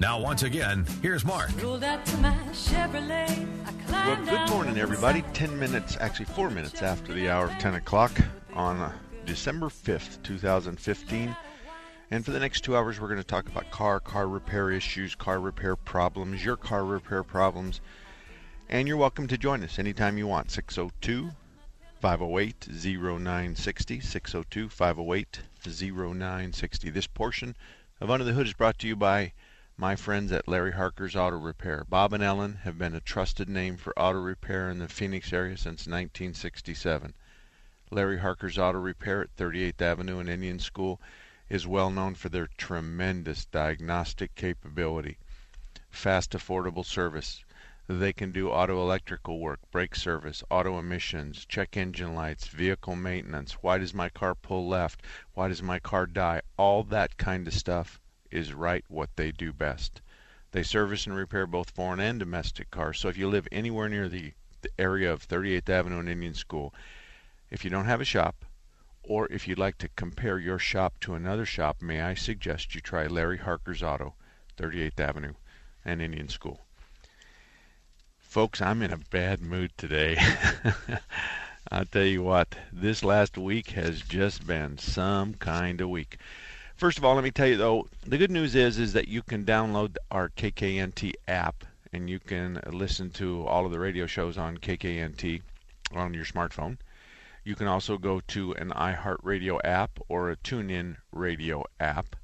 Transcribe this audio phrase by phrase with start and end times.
[0.00, 1.50] Now, once again, here's Mark.
[3.88, 5.22] Well, good morning, everybody.
[5.32, 8.12] 10 minutes, actually 4 minutes after the hour of 10 o'clock
[8.54, 8.92] on uh,
[9.26, 11.36] December 5th, 2015.
[12.10, 15.14] And for the next two hours, we're going to talk about car, car repair issues,
[15.14, 17.80] car repair problems, your car repair problems.
[18.68, 20.50] And you're welcome to join us anytime you want.
[20.50, 21.30] 602
[22.00, 24.00] 508 0960.
[24.00, 26.90] 602 508 0960.
[26.90, 27.54] This portion
[28.00, 29.32] of Under the Hood is brought to you by
[29.78, 31.82] my friends at Larry Harker's Auto Repair.
[31.88, 35.56] Bob and Ellen have been a trusted name for auto repair in the Phoenix area
[35.56, 37.14] since 1967.
[37.90, 41.00] Larry Harker's Auto Repair at 38th Avenue and Indian School
[41.48, 45.16] is well known for their tremendous diagnostic capability,
[45.88, 47.42] fast, affordable service.
[47.88, 53.54] They can do auto electrical work, brake service, auto emissions, check engine lights, vehicle maintenance.
[53.62, 55.02] Why does my car pull left?
[55.32, 56.42] Why does my car die?
[56.58, 58.01] All that kind of stuff
[58.32, 60.00] is right what they do best.
[60.52, 62.98] They service and repair both foreign and domestic cars.
[62.98, 66.74] So if you live anywhere near the, the area of 38th Avenue and Indian School,
[67.50, 68.44] if you don't have a shop,
[69.02, 72.80] or if you'd like to compare your shop to another shop, may I suggest you
[72.80, 74.14] try Larry Harker's Auto,
[74.56, 75.34] 38th Avenue
[75.84, 76.60] and Indian School.
[78.18, 80.18] Folks, I'm in a bad mood today.
[81.70, 86.18] I'll tell you what, this last week has just been some kind of week.
[86.82, 89.22] First of all, let me tell you though, the good news is is that you
[89.22, 94.36] can download our KKNT app and you can listen to all of the radio shows
[94.36, 95.42] on KKNT
[95.94, 96.78] on your smartphone.
[97.44, 102.16] You can also go to an iHeartRadio app or a TuneIn Radio app.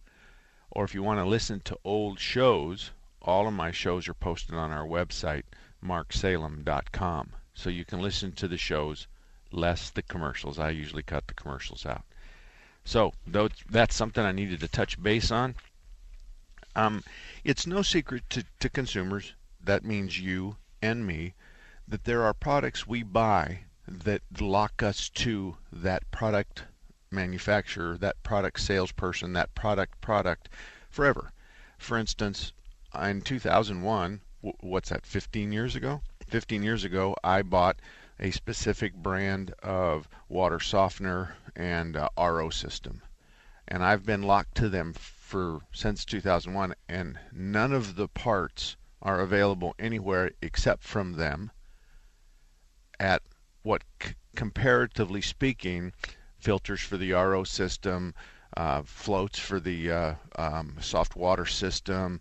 [0.72, 2.90] Or if you want to listen to old shows,
[3.22, 5.44] all of my shows are posted on our website,
[5.84, 7.30] marksalem.com.
[7.54, 9.06] So you can listen to the shows,
[9.52, 10.58] less the commercials.
[10.58, 12.02] I usually cut the commercials out.
[12.84, 13.12] So
[13.69, 15.55] that's something I needed to touch base on.
[16.75, 17.03] Um,
[17.44, 21.34] it's no secret to, to consumers, that means you and me,
[21.87, 26.65] that there are products we buy that lock us to that product
[27.11, 30.49] manufacturer, that product salesperson, that product product
[30.91, 31.33] forever.
[31.78, 32.53] For instance,
[32.94, 34.21] in 2001,
[34.61, 36.03] what's that, 15 years ago?
[36.27, 37.81] 15 years ago, I bought
[38.21, 43.02] a specific brand of water softener and uh, RO system.
[43.66, 49.20] And I've been locked to them for since 2001 and none of the parts are
[49.20, 51.50] available anywhere except from them
[52.98, 53.22] at
[53.62, 55.92] what c- comparatively speaking
[56.38, 58.14] filters for the RO system,
[58.56, 62.20] uh, floats for the uh, um, soft water system,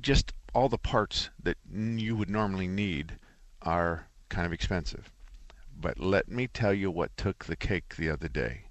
[0.00, 3.16] just all the parts that you would normally need
[3.62, 5.10] are kind of expensive.
[5.80, 8.64] But let me tell you what took the cake the other day.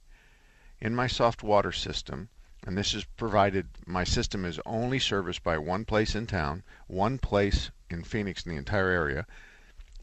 [0.82, 2.28] In my soft water system,
[2.66, 7.18] and this is provided, my system is only serviced by one place in town, one
[7.18, 9.26] place in Phoenix in the entire area,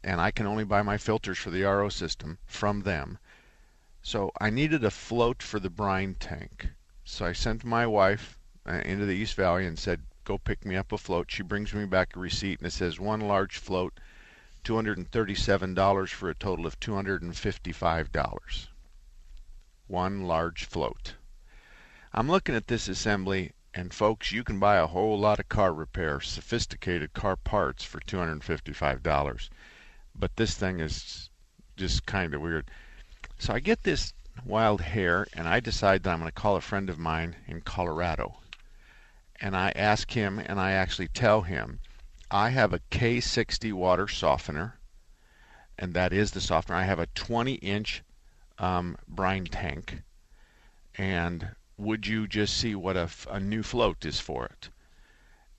[0.03, 3.19] and I can only buy my filters for the RO system from them.
[4.01, 6.71] So I needed a float for the brine tank.
[7.05, 10.75] So I sent my wife uh, into the East Valley and said, go pick me
[10.75, 11.31] up a float.
[11.31, 14.01] She brings me back a receipt and it says one large float
[14.65, 18.67] $237 for a total of $255.
[19.87, 21.15] One large float.
[22.13, 25.75] I'm looking at this assembly, and folks, you can buy a whole lot of car
[25.75, 29.49] repair, sophisticated car parts for $255.
[30.15, 31.29] But this thing is
[31.77, 32.71] just kind of weird.
[33.39, 34.13] So I get this
[34.45, 37.61] wild hair, and I decide that I'm going to call a friend of mine in
[37.61, 38.39] Colorado.
[39.41, 41.81] And I ask him, and I actually tell him
[42.37, 44.81] I have a K60 water softener,
[45.79, 46.77] and that is the softener.
[46.77, 48.03] I have a 20 inch
[48.59, 50.03] um, brine tank,
[50.97, 54.69] and would you just see what a, a new float is for it?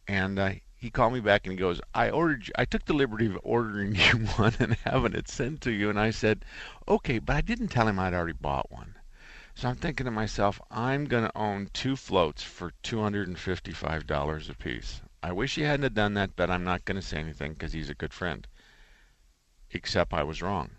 [0.05, 2.93] And uh, he called me back and he goes, I ordered, you, I took the
[2.93, 5.89] liberty of ordering you one and having it sent to you.
[5.89, 6.43] And I said,
[6.89, 8.95] okay, but I didn't tell him I'd already bought one.
[9.55, 15.01] So I'm thinking to myself, I'm going to own two floats for $255 a piece.
[15.25, 17.89] I wish he hadn't done that, but I'm not going to say anything because he's
[17.89, 18.47] a good friend.
[19.71, 20.75] Except I was wrong.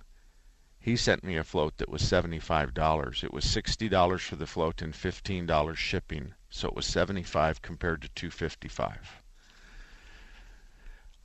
[0.79, 3.25] He sent me a float that was $75.
[3.25, 6.35] It was $60 for the float and $15 shipping.
[6.49, 9.21] So it was 75 compared to 255.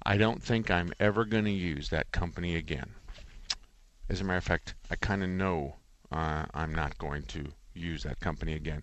[0.04, 2.90] I don't think I'm ever going to use that company again.
[4.10, 5.76] As a matter of fact, I kind of know
[6.12, 8.82] uh, I'm not going to use that company again.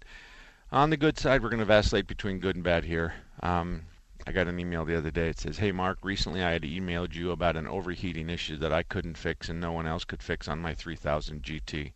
[0.70, 3.14] On the good side, we're going to vacillate between good and bad here.
[3.42, 3.82] Um,
[4.28, 5.30] I got an email the other day.
[5.30, 8.82] It says, Hey, Mark, recently I had emailed you about an overheating issue that I
[8.82, 11.92] couldn't fix and no one else could fix on my 3000 GT.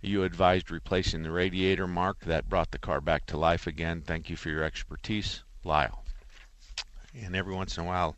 [0.00, 2.18] You advised replacing the radiator, Mark.
[2.24, 4.02] That brought the car back to life again.
[4.04, 6.02] Thank you for your expertise, Lyle.
[7.14, 8.16] And every once in a while,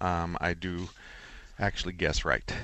[0.00, 0.90] um, I do
[1.58, 2.54] actually guess right.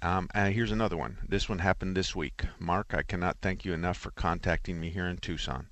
[0.00, 1.18] Um, and here's another one.
[1.28, 2.44] This one happened this week.
[2.60, 5.66] Mark, I cannot thank you enough for contacting me here in Tucson.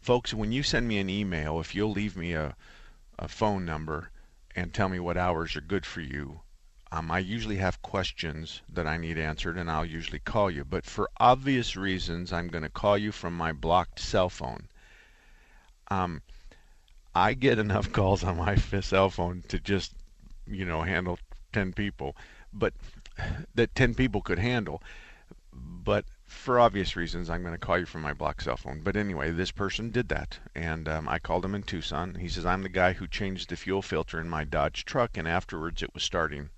[0.00, 2.54] Folks, when you send me an email, if you'll leave me a,
[3.18, 4.10] a phone number
[4.54, 6.40] and tell me what hours are good for you,
[6.92, 10.64] um, I usually have questions that I need answered, and I'll usually call you.
[10.64, 14.68] But for obvious reasons, I'm going to call you from my blocked cell phone.
[15.88, 16.22] Um,
[17.14, 19.94] I get enough calls on my cell phone to just,
[20.46, 21.18] you know, handle
[21.52, 22.16] 10 people.
[22.52, 22.72] But
[23.54, 24.80] that 10 people could handle.
[25.52, 26.04] But
[26.36, 28.80] for obvious reasons, I'm going to call you from my block cell phone.
[28.80, 32.14] But anyway, this person did that, and um, I called him in Tucson.
[32.16, 35.26] He says, I'm the guy who changed the fuel filter in my Dodge truck, and
[35.26, 36.50] afterwards it was starting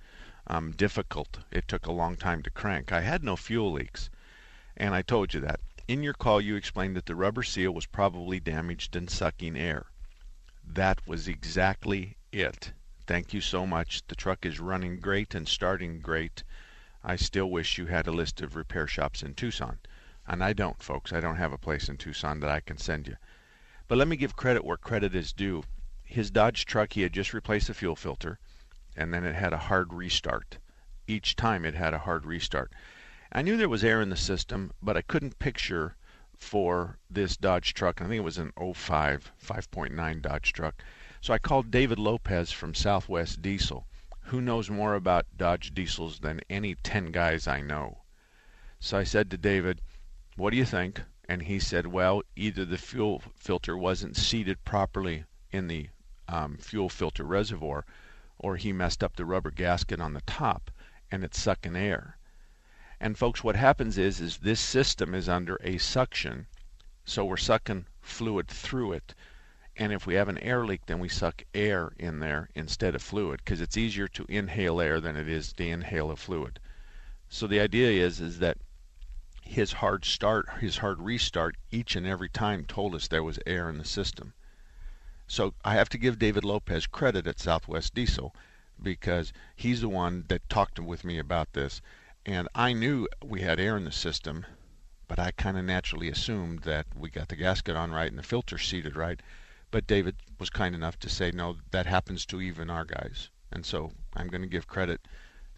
[0.46, 1.38] um, difficult.
[1.50, 2.92] It took a long time to crank.
[2.92, 4.10] I had no fuel leaks,
[4.76, 5.60] and I told you that.
[5.86, 9.86] In your call, you explained that the rubber seal was probably damaged and sucking air.
[10.64, 12.72] That was exactly it.
[13.06, 14.06] Thank you so much.
[14.06, 16.44] The truck is running great and starting great.
[17.10, 19.78] I still wish you had a list of repair shops in Tucson.
[20.26, 21.10] And I don't, folks.
[21.10, 23.16] I don't have a place in Tucson that I can send you.
[23.86, 25.62] But let me give credit where credit is due.
[26.04, 28.38] His Dodge truck, he had just replaced the fuel filter,
[28.94, 30.58] and then it had a hard restart.
[31.06, 32.74] Each time it had a hard restart.
[33.32, 35.96] I knew there was air in the system, but I couldn't picture
[36.36, 38.02] for this Dodge truck.
[38.02, 40.82] I think it was an 05 5.9 Dodge truck.
[41.22, 43.86] So I called David Lopez from Southwest Diesel,
[44.28, 48.02] who knows more about Dodge diesels than any 10 guys I know.
[48.78, 49.80] So I said to David,
[50.36, 51.00] What do you think?
[51.26, 55.88] And he said, Well, either the fuel filter wasn't seated properly in the
[56.28, 57.86] um, fuel filter reservoir,
[58.36, 60.70] or he messed up the rubber gasket on the top
[61.10, 62.18] and it's sucking air.
[63.00, 66.48] And folks, what happens is, is this system is under a suction,
[67.02, 69.14] so we're sucking fluid through it
[69.80, 73.02] and if we have an air leak, then we suck air in there instead of
[73.02, 76.58] fluid because it's easier to inhale air than it is to inhale a fluid.
[77.28, 78.58] So the idea is is that
[79.42, 83.70] his hard start, his hard restart each and every time told us there was air
[83.70, 84.34] in the system.
[85.28, 88.34] So I have to give David Lopez credit at Southwest Diesel
[88.82, 91.80] because he's the one that talked with me about this.
[92.26, 94.44] And I knew we had air in the system,
[95.06, 98.24] but I kind of naturally assumed that we got the gasket on right and the
[98.24, 99.20] filter seated right.
[99.70, 103.28] But David was kind enough to say, no, that happens to even our guys.
[103.52, 105.00] And so I'm going to give credit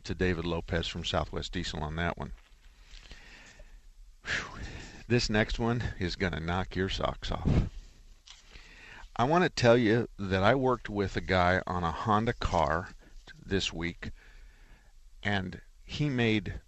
[0.04, 2.32] to David Lopez from Southwest Diesel on that one.
[4.24, 4.60] Whew.
[5.08, 7.48] This next one is going to knock your socks off.
[9.17, 12.90] I want to tell you that I worked with a guy on a Honda car
[13.44, 14.12] this week,
[15.22, 16.60] and he made,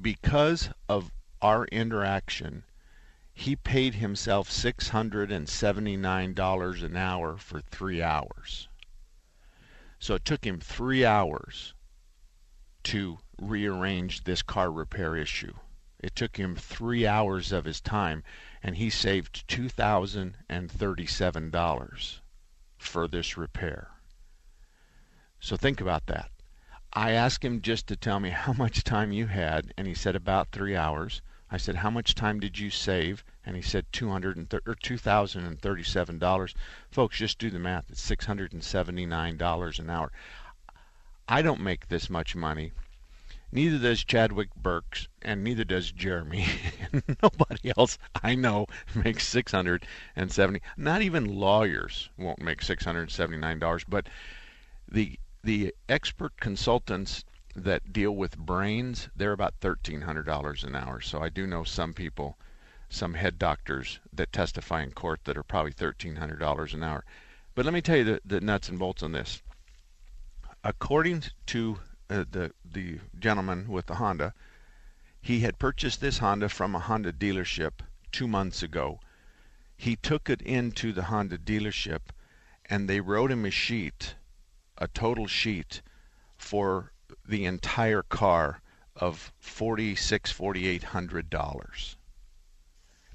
[0.00, 1.12] because of
[1.42, 2.64] our interaction,
[3.32, 8.68] he paid himself $679 an hour for three hours.
[9.98, 11.74] So it took him three hours
[12.84, 15.52] to rearrange this car repair issue.
[15.98, 18.24] It took him three hours of his time,
[18.62, 22.20] and he saved $2,037
[22.78, 23.90] for this repair.
[25.38, 26.30] So think about that.
[26.92, 30.16] I asked him just to tell me how much time you had, and he said
[30.16, 31.20] about three hours.
[31.52, 34.76] I said, "How much time did you save?" And he said, "Two hundred and or
[34.76, 36.54] two thousand and thirty-seven dollars."
[36.92, 37.90] Folks, just do the math.
[37.90, 40.12] It's six hundred and seventy-nine dollars an hour.
[41.26, 42.70] I don't make this much money.
[43.50, 46.46] Neither does Chadwick Burks, and neither does Jeremy.
[47.20, 50.62] Nobody else I know makes six hundred and seventy.
[50.76, 53.82] Not even lawyers won't make six hundred and seventy-nine dollars.
[53.82, 54.08] But
[54.88, 57.24] the the expert consultants
[57.60, 61.00] that deal with brains, they're about $1,300 an hour.
[61.00, 62.38] So I do know some people,
[62.88, 67.04] some head doctors that testify in court that are probably $1,300 an hour.
[67.54, 69.42] But let me tell you the, the nuts and bolts on this.
[70.62, 74.34] According to uh, the the gentleman with the Honda,
[75.20, 79.00] he had purchased this Honda from a Honda dealership two months ago.
[79.76, 82.10] He took it into the Honda dealership,
[82.66, 84.16] and they wrote him a sheet,
[84.76, 85.82] a total sheet,
[86.36, 86.92] for
[87.30, 88.60] the entire car
[88.96, 91.96] of forty-six, forty-eight hundred dollars.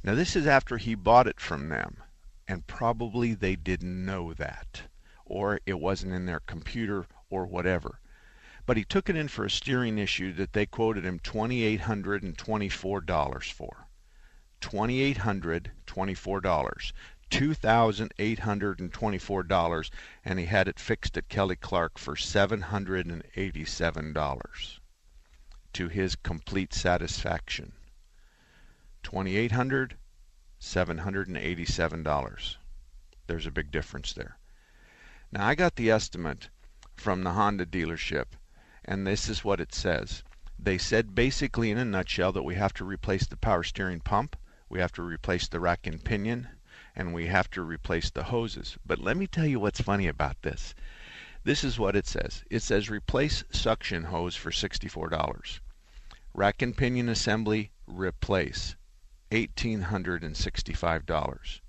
[0.04, 2.02] Now this is after he bought it from them,
[2.48, 4.84] and probably they didn't know that,
[5.26, 8.00] or it wasn't in their computer or whatever.
[8.66, 12.24] But he took it in for a steering issue that they quoted him twenty-eight hundred
[12.24, 13.90] and twenty-four dollars for.
[14.62, 16.94] $2,824.
[17.32, 19.90] $2,824
[20.24, 24.80] and he had it fixed at Kelly Clark for $787
[25.74, 27.74] to his complete satisfaction.
[29.04, 29.94] $2,800,
[30.62, 32.56] $787.
[33.28, 34.38] There's a big difference there.
[35.32, 36.50] Now I got the estimate
[36.96, 38.28] from the Honda dealership
[38.86, 40.24] and this is what it says.
[40.58, 44.38] They said basically in a nutshell that we have to replace the power steering pump,
[44.70, 46.50] we have to replace the rack and pinion,
[46.96, 48.78] and we have to replace the hoses.
[48.86, 50.74] But let me tell you what's funny about this.
[51.44, 52.44] This is what it says.
[52.50, 55.60] It says replace suction hose for $64.
[56.34, 58.76] Rack and pinion assembly, replace,
[59.32, 61.60] $1,865.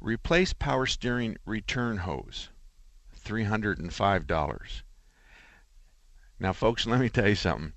[0.00, 2.50] Replace power steering return hose,
[3.18, 4.82] $305.
[6.40, 7.72] Now, folks, let me tell you something.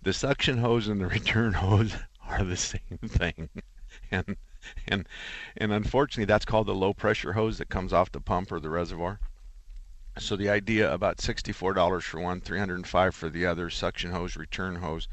[0.00, 1.94] The suction hose and the return hose
[2.26, 3.50] are the same thing.
[4.10, 4.36] and
[4.88, 5.08] and
[5.56, 8.70] and unfortunately that's called the low pressure hose that comes off the pump or the
[8.70, 9.20] reservoir.
[10.18, 15.08] So the idea about $64 for one, 305 for the other, suction hose, return hose,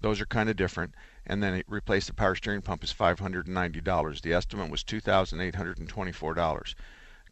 [0.00, 0.94] those are kind of different.
[1.26, 4.20] And then replace the power steering pump is $590.
[4.22, 6.74] The estimate was $2,824.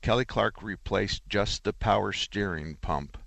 [0.03, 3.19] Kelly Clark replaced just the power steering pump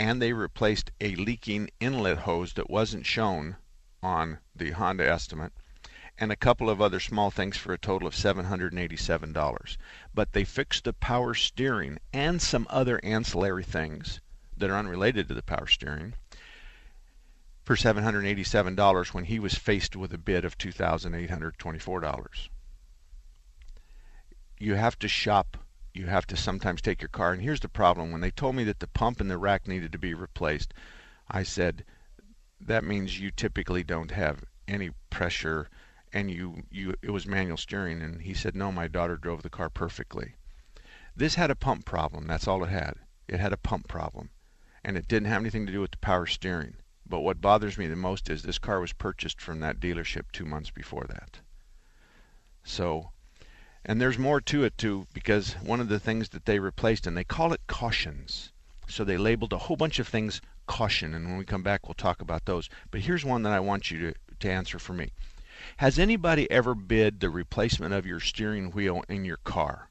[0.00, 3.56] and they replaced a leaking inlet hose that wasn't shown
[4.02, 5.52] on the Honda estimate
[6.20, 9.76] and a couple of other small things for a total of $787.
[10.14, 14.20] But they fixed the power steering and some other ancillary things
[14.56, 16.14] that are unrelated to the power steering
[17.64, 22.48] for $787 when he was faced with a bid of $2,824.
[24.58, 25.56] You have to shop
[25.92, 27.32] you have to sometimes take your car.
[27.32, 29.90] And here's the problem: when they told me that the pump and the rack needed
[29.90, 30.72] to be replaced,
[31.28, 31.84] I said
[32.60, 35.68] that means you typically don't have any pressure,
[36.12, 38.02] and you you it was manual steering.
[38.02, 40.34] And he said, no, my daughter drove the car perfectly.
[41.16, 42.26] This had a pump problem.
[42.26, 42.94] That's all it had.
[43.28, 44.30] It had a pump problem,
[44.84, 46.74] and it didn't have anything to do with the power steering.
[47.06, 50.44] But what bothers me the most is this car was purchased from that dealership two
[50.44, 51.40] months before that.
[52.62, 53.10] So
[53.82, 57.16] and there's more to it too, because one of the things that they replaced, and
[57.16, 58.52] they call it cautions.
[58.86, 61.94] So they labeled a whole bunch of things caution, and when we come back, we'll
[61.94, 62.68] talk about those.
[62.90, 65.12] But here's one that I want you to, to answer for me.
[65.78, 69.88] Has anybody ever bid the replacement of your steering wheel in your car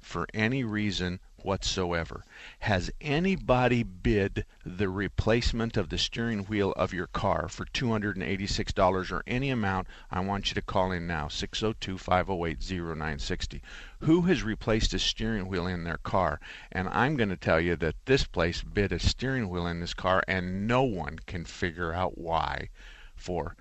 [0.00, 2.24] for any reason whatsoever.
[2.60, 9.22] Has anybody bid the replacement of the steering wheel of your car for $286 or
[9.26, 9.88] any amount?
[10.10, 13.62] I want you to call in now 602 508 0960.
[14.00, 16.40] Who has replaced a steering wheel in their car?
[16.72, 19.94] And I'm going to tell you that this place bid a steering wheel in this
[19.94, 22.68] car and no one can figure out why
[23.16, 23.56] for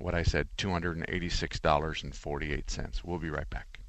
[0.00, 3.04] what I said $286.48.
[3.04, 3.80] We'll be right back.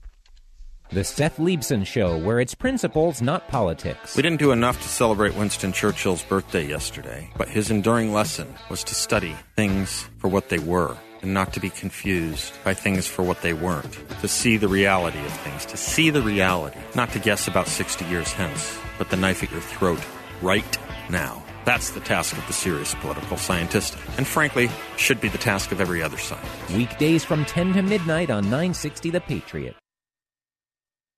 [0.91, 4.17] The Seth Leibsohn Show, where it's principles, not politics.
[4.17, 8.83] We didn't do enough to celebrate Winston Churchill's birthday yesterday, but his enduring lesson was
[8.83, 13.23] to study things for what they were and not to be confused by things for
[13.23, 13.97] what they weren't.
[14.19, 18.03] To see the reality of things, to see the reality, not to guess about 60
[18.05, 20.01] years hence, but the knife at your throat
[20.41, 20.77] right
[21.09, 21.40] now.
[21.63, 25.79] That's the task of the serious political scientist, and frankly, should be the task of
[25.79, 26.71] every other scientist.
[26.71, 29.75] Weekdays from 10 to midnight on 960 The Patriot.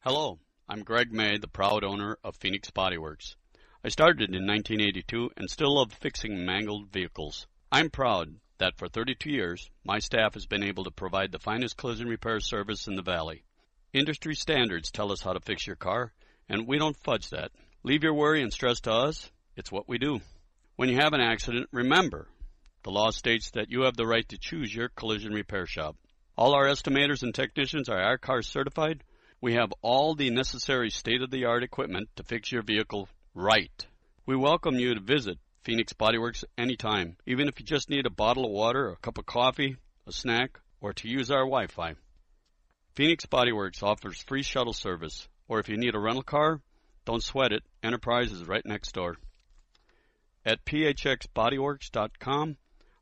[0.02, 3.38] Hello, I'm Greg May, the proud owner of Phoenix Body Works.
[3.86, 7.48] I started in 1982 and still love fixing mangled vehicles.
[7.72, 11.78] I'm proud that for 32 years, my staff has been able to provide the finest
[11.78, 13.44] collision repair service in the valley.
[13.94, 16.12] Industry standards tell us how to fix your car,
[16.50, 17.52] and we don't fudge that.
[17.84, 19.32] Leave your worry and stress to us.
[19.56, 20.20] It's what we do.
[20.76, 22.28] When you have an accident, remember
[22.84, 25.96] the law states that you have the right to choose your collision repair shop.
[26.38, 29.04] All our estimators and technicians are ICAR certified
[29.44, 33.86] we have all the necessary state of the art equipment to fix your vehicle right.
[34.26, 38.46] We welcome you to visit Phoenix Bodyworks anytime, even if you just need a bottle
[38.46, 39.76] of water, a cup of coffee,
[40.08, 41.96] a snack, or to use our Wi Fi.
[42.96, 46.62] Phoenix Bodyworks offers free shuttle service Or if you need a rental car,
[47.04, 47.64] don't sweat it.
[47.84, 49.18] Enterprise is right next door.
[50.46, 52.58] At phxbodyworks.com,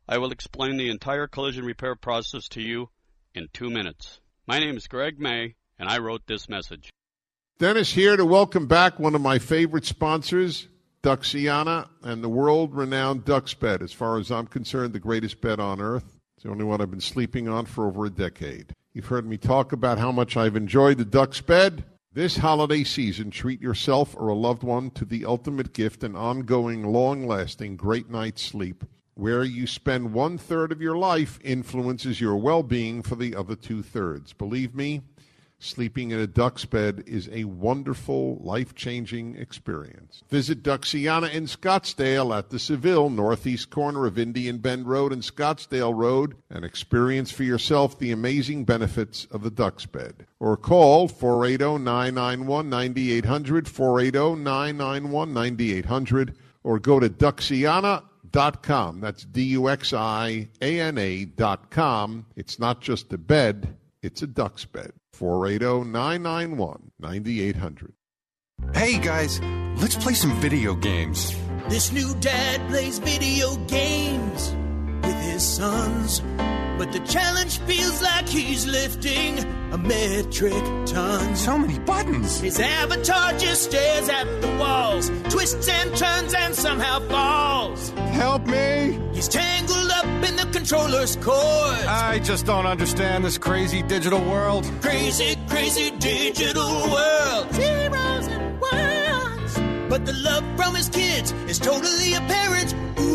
[0.08, 2.90] I will explain the entire collision repair process to you
[3.34, 4.20] in two minutes.
[4.46, 6.90] My name is Greg May, and I wrote this message.
[7.58, 10.68] Dennis here to welcome back one of my favorite sponsors,
[11.02, 13.82] Duxiana, and the world renowned DUX bed.
[13.82, 16.20] As far as I'm concerned, the greatest bed on earth.
[16.36, 18.72] It's the only one I've been sleeping on for over a decade.
[18.92, 21.82] You've heard me talk about how much I've enjoyed the DUX bed.
[22.14, 26.92] This holiday season, treat yourself or a loved one to the ultimate gift an ongoing,
[26.92, 28.84] long lasting, great night's sleep.
[29.14, 33.56] Where you spend one third of your life influences your well being for the other
[33.56, 34.34] two thirds.
[34.34, 35.00] Believe me,
[35.64, 40.24] Sleeping in a DUX bed is a wonderful, life changing experience.
[40.28, 45.94] Visit Duxiana in Scottsdale at the Seville, northeast corner of Indian Bend Road and Scottsdale
[45.94, 50.26] Road, and experience for yourself the amazing benefits of the DUX bed.
[50.40, 59.00] Or call 480 991 9800, 480 991 9800, or go to Duxiana.com.
[59.00, 62.26] That's D U X I A N A.com.
[62.34, 64.92] It's not just a bed, it's a DUX bed.
[65.12, 67.92] 480 991 9800.
[68.74, 69.40] Hey guys,
[69.80, 71.36] let's play some video games.
[71.68, 74.54] This new dad plays video games
[75.02, 76.22] with his sons.
[76.78, 79.38] But the challenge feels like he's lifting
[79.72, 81.36] a metric ton.
[81.36, 82.40] So many buttons.
[82.40, 87.90] His avatar just stares at the walls, twists and turns and somehow falls.
[87.90, 88.98] Help me!
[89.12, 91.86] He's tangled up in the controller's cord.
[91.86, 94.68] I just don't understand this crazy digital world.
[94.80, 97.52] Crazy, crazy digital world.
[97.52, 99.88] Zeros and ones.
[99.88, 102.74] But the love from his kids is totally apparent.
[102.98, 103.11] Ooh.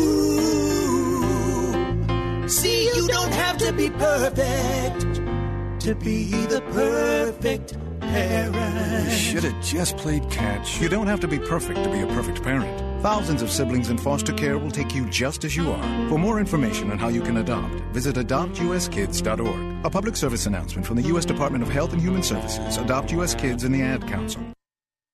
[2.48, 5.00] See, you don't have to be perfect
[5.80, 9.10] to be the perfect parent.
[9.10, 10.80] You should have just played catch.
[10.80, 13.02] You don't have to be perfect to be a perfect parent.
[13.02, 16.08] Thousands of siblings in foster care will take you just as you are.
[16.08, 19.84] For more information on how you can adopt, visit adoptuskids.org.
[19.84, 21.26] A public service announcement from the U.S.
[21.26, 23.34] Department of Health and Human Services, Adopt U.S.
[23.34, 24.42] Kids, and the Ad Council.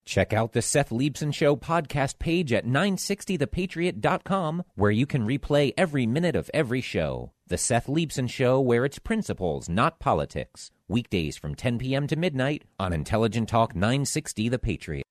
[0.05, 6.07] Check out the Seth Leibsohn Show podcast page at 960thepatriot.com, where you can replay every
[6.07, 7.33] minute of every show.
[7.47, 10.71] The Seth Leibsohn Show, where it's principles, not politics.
[10.89, 12.07] Weekdays from 10 p.m.
[12.07, 15.05] to midnight on Intelligent Talk 960 The Patriot.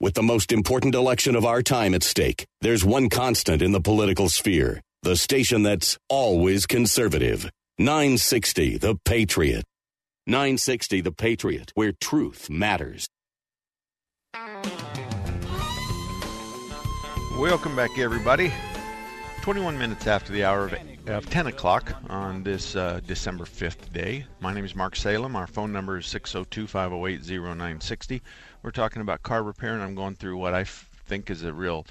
[0.00, 3.80] With the most important election of our time at stake, there's one constant in the
[3.80, 7.50] political sphere the station that's always conservative.
[7.78, 9.64] 960 The Patriot.
[10.26, 13.08] 960 The Patriot, where truth matters.
[17.40, 18.52] Welcome back, everybody.
[19.40, 20.74] 21 minutes after the hour of,
[21.08, 24.26] of 10 o'clock on this uh, December 5th day.
[24.40, 25.34] My name is Mark Salem.
[25.34, 28.20] Our phone number is 602 508 0960.
[28.62, 31.54] We're talking about car repair, and I'm going through what I f- think is a
[31.54, 31.86] real,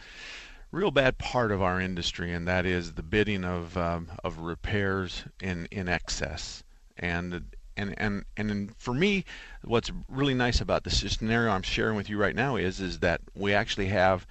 [0.71, 5.23] real bad part of our industry, and that is the bidding of um, of repairs
[5.41, 6.63] in in excess.
[6.95, 9.25] And and and and for me,
[9.63, 13.21] what's really nice about this scenario I'm sharing with you right now is is that
[13.33, 14.27] we actually have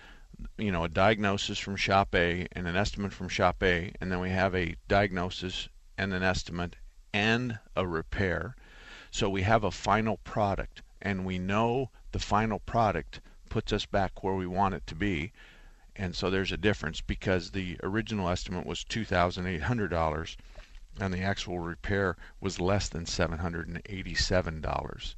[0.57, 4.21] you know a diagnosis from shop A and an estimate from shop A, and then
[4.21, 6.77] we have a diagnosis and an estimate
[7.13, 8.55] and a repair.
[9.11, 14.23] So we have a final product, and we know the final product puts us back
[14.23, 15.33] where we want it to be.
[15.97, 20.37] And so there's a difference because the original estimate was $2,800
[21.01, 25.15] and the actual repair was less than $787.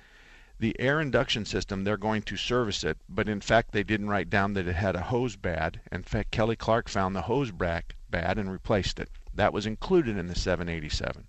[0.60, 4.30] the air induction system they're going to service it but in fact they didn't write
[4.30, 7.96] down that it had a hose bad in fact kelly clark found the hose back
[8.10, 11.28] bad and replaced it that was included in the 787.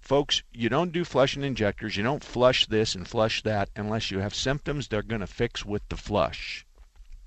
[0.00, 1.96] Folks, you don't do flushing injectors.
[1.96, 5.66] You don't flush this and flush that unless you have symptoms they're going to fix
[5.66, 6.64] with the flush.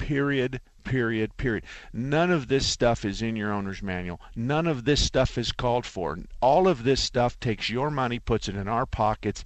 [0.02, 1.64] Period, period, period.
[1.94, 4.20] None of this stuff is in your owner's manual.
[4.36, 6.18] None of this stuff is called for.
[6.42, 9.46] All of this stuff takes your money, puts it in our pockets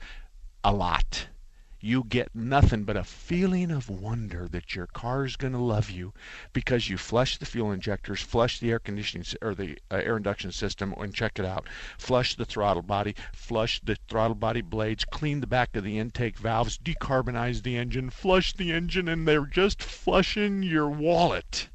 [0.63, 1.27] a lot
[1.85, 6.11] you get nothing but a feeling of wonder that your car's going to love you
[6.51, 10.51] because you flush the fuel injectors, flush the air conditioning or the uh, air induction
[10.51, 11.67] system, and check it out.
[11.99, 16.39] Flush the throttle body, flush the throttle body blades, clean the back of the intake
[16.39, 21.69] valves, decarbonize the engine, flush the engine, and they're just flushing your wallet.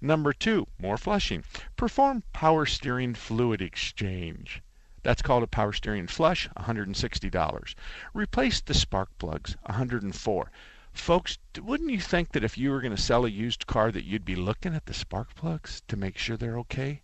[0.00, 1.42] Number two, more flushing.
[1.76, 4.61] Perform power steering fluid exchange.
[5.04, 7.74] That's called a power steering flush, $160.
[8.14, 10.52] Replace the spark plugs, 104.
[10.92, 14.04] Folks, wouldn't you think that if you were going to sell a used car that
[14.04, 17.02] you'd be looking at the spark plugs to make sure they're okay?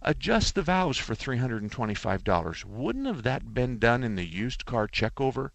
[0.00, 2.64] Adjust the valves for $325.
[2.64, 5.50] Wouldn't have that been done in the used car checkover?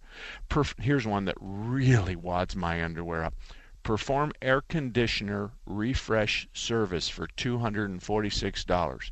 [0.48, 3.34] Perf- Here's one that really wads my underwear up.
[3.82, 9.12] Perform air conditioner refresh service for $246.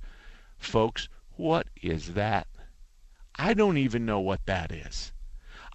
[0.59, 2.45] Folks, what is that?
[3.37, 5.11] I don't even know what that is.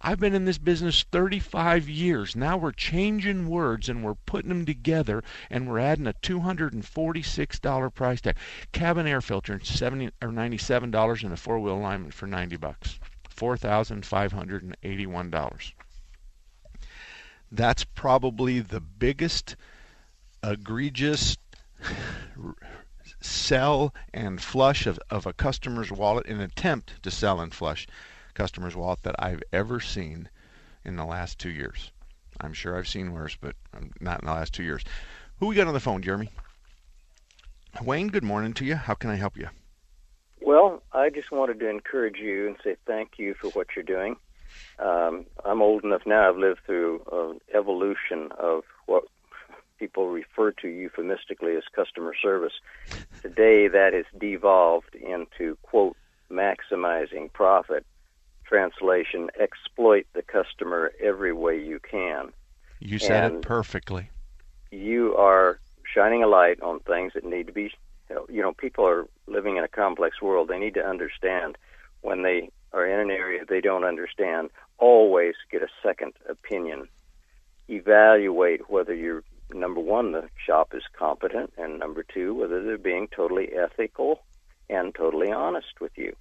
[0.04, 2.34] I've been in this business 35 years.
[2.34, 8.20] Now we're changing words and we're putting them together and we're adding a $246 price
[8.20, 8.34] tag.
[8.72, 12.98] Cabin air filter 70 or $97 and a four-wheel alignment for 90 bucks.
[13.30, 15.72] $4,581.
[17.52, 19.54] That's probably the biggest
[20.42, 21.36] egregious
[23.24, 27.86] sell and flush of, of a customer's wallet, an attempt to sell and flush
[28.34, 30.28] customer's wallet that I've ever seen
[30.84, 31.92] in the last two years.
[32.40, 33.54] I'm sure I've seen worse, but
[34.00, 34.84] not in the last two years.
[35.38, 36.30] Who we got on the phone, Jeremy?
[37.82, 38.76] Wayne, good morning to you.
[38.76, 39.48] How can I help you?
[40.40, 44.16] Well, I just wanted to encourage you and say thank you for what you're doing.
[44.78, 46.28] Um, I'm old enough now.
[46.28, 49.04] I've lived through an evolution of what
[49.82, 52.52] people refer to euphemistically as customer service.
[53.20, 55.96] Today, that has devolved into, quote,
[56.30, 57.84] maximizing profit.
[58.46, 62.32] Translation, exploit the customer every way you can.
[62.78, 64.10] You said and it perfectly.
[64.70, 65.58] You are
[65.92, 67.72] shining a light on things that need to be,
[68.28, 70.46] you know, people are living in a complex world.
[70.46, 71.58] They need to understand
[72.02, 76.88] when they are in an area they don't understand, always get a second opinion.
[77.68, 83.08] Evaluate whether you're number one, the shop is competent, and number two, whether they're being
[83.08, 84.22] totally ethical
[84.68, 86.14] and totally honest with you.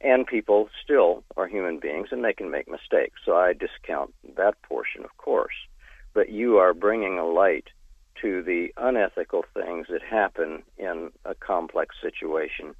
[0.00, 3.20] And people still are human beings and they can make mistakes.
[3.24, 5.54] So I discount that portion, of course.
[6.12, 7.68] But you are bringing a light
[8.20, 12.74] to the unethical things that happen in a complex situation,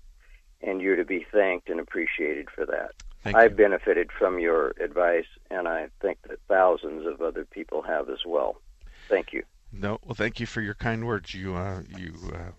[0.61, 2.93] and you're to be thanked and appreciated for that.
[3.23, 3.57] Thank I've you.
[3.57, 8.61] benefited from your advice, and I think that thousands of other people have as well.
[9.09, 9.45] Thank you.
[9.73, 11.35] No, well, thank you for your kind words.
[11.35, 12.53] You uh, you uh,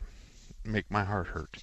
[0.65, 1.57] make my heart hurt.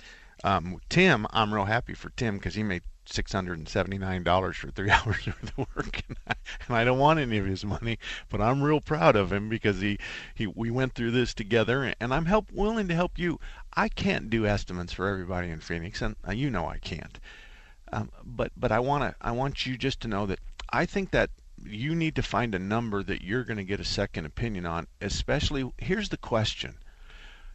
[0.45, 4.23] Um, Tim, I'm real happy for Tim because he made six hundred and seventy nine
[4.23, 6.35] dollars for three hours worth of work, and I,
[6.69, 7.99] and I don't want any of his money,
[8.31, 9.99] but I'm real proud of him because he,
[10.35, 13.41] he we went through this together, and I'm help willing to help you.
[13.75, 17.19] I can't do estimates for everybody in Phoenix, and uh, you know I can't.
[17.93, 20.41] Um, but but I want to I want you just to know that
[20.73, 21.31] I think that
[21.65, 24.87] you need to find a number that you're going to get a second opinion on,
[25.01, 26.77] especially here's the question.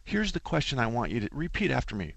[0.04, 2.14] Here's the question I want you to repeat after me.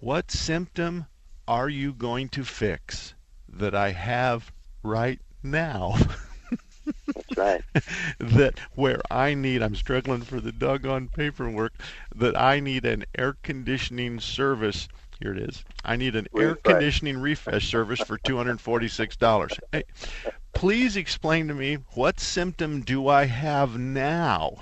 [0.00, 1.06] What symptom
[1.46, 3.14] are you going to fix
[3.48, 5.96] that I have right now?
[7.14, 7.62] That's right.
[8.18, 11.74] that where I need, I'm struggling for the doggone paperwork,
[12.14, 14.88] that I need an air conditioning service.
[15.20, 15.64] Here it is.
[15.84, 16.44] I need an Refresh.
[16.44, 19.58] air conditioning refresh service for $246.
[19.70, 19.84] Hey,
[20.54, 24.56] please explain to me what symptom do I have now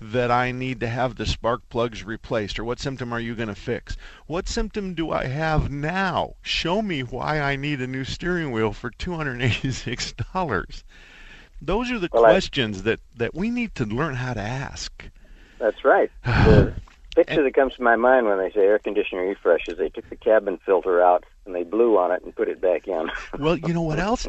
[0.00, 2.58] that I need to have the spark plugs replaced?
[2.58, 3.96] Or what symptom are you going to fix?
[4.26, 6.34] What symptom do I have now?
[6.42, 10.82] Show me why I need a new steering wheel for $286.
[11.60, 15.08] Those are the Well, I- questions that, that we need to learn how to ask.
[15.58, 16.10] That's right.
[16.24, 16.74] The
[17.14, 20.08] picture that comes to my mind when they say air conditioner refresh is they took
[20.08, 23.10] the cabin filter out and they blew on it and put it back in.
[23.38, 24.26] Well, you know what else?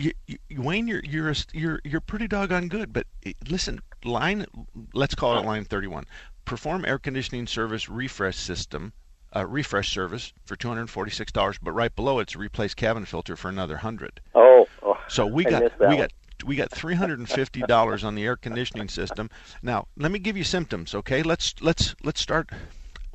[0.00, 2.92] You, you, Wayne, you're you're a, you're you're pretty doggone good.
[2.92, 4.46] But eh, listen, line,
[4.94, 6.04] let's call it line 31.
[6.44, 8.92] Perform air conditioning service refresh system,
[9.34, 11.58] uh, refresh service for $246.
[11.60, 14.20] But right below it's replace cabin filter for another hundred.
[14.34, 15.96] Oh, oh So we got we one.
[15.96, 16.12] got
[16.44, 19.30] we got three hundred and fifty dollars on the air conditioning system.
[19.62, 21.22] Now let me give you symptoms, okay?
[21.22, 22.50] Let's let's let's start.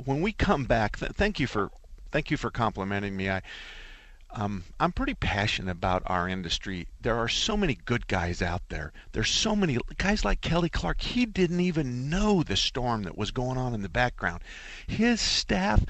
[0.03, 1.71] When we come back, th- thank you for
[2.11, 3.29] thank you for complimenting me.
[3.29, 3.41] I
[4.33, 6.87] um, I'm pretty passionate about our industry.
[7.01, 8.93] There are so many good guys out there.
[9.11, 11.01] There's so many guys like Kelly Clark.
[11.01, 14.41] He didn't even know the storm that was going on in the background.
[14.87, 15.83] His staff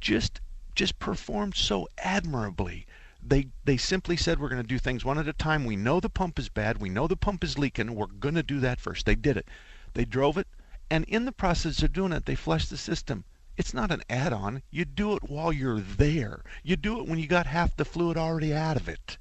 [0.00, 0.40] just
[0.74, 2.86] just performed so admirably.
[3.28, 5.64] They they simply said we're going to do things one at a time.
[5.64, 6.80] We know the pump is bad.
[6.80, 7.94] We know the pump is leaking.
[7.94, 9.04] We're going to do that first.
[9.04, 9.48] They did it.
[9.94, 10.46] They drove it,
[10.90, 13.24] and in the process of doing it, they flushed the system.
[13.56, 14.62] It's not an add-on.
[14.70, 16.42] You do it while you're there.
[16.62, 19.16] You do it when you got half the fluid already out of it.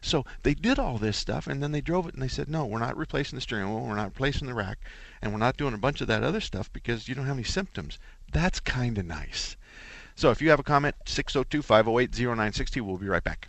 [0.00, 2.64] So they did all this stuff, and then they drove it, and they said, no,
[2.66, 4.78] we're not replacing the steering wheel, we're not replacing the rack,
[5.20, 7.42] and we're not doing a bunch of that other stuff because you don't have any
[7.42, 7.98] symptoms.
[8.30, 9.56] That's kind of nice.
[10.16, 12.80] So if you have a comment, 602-508-0960.
[12.80, 13.48] We'll be right back.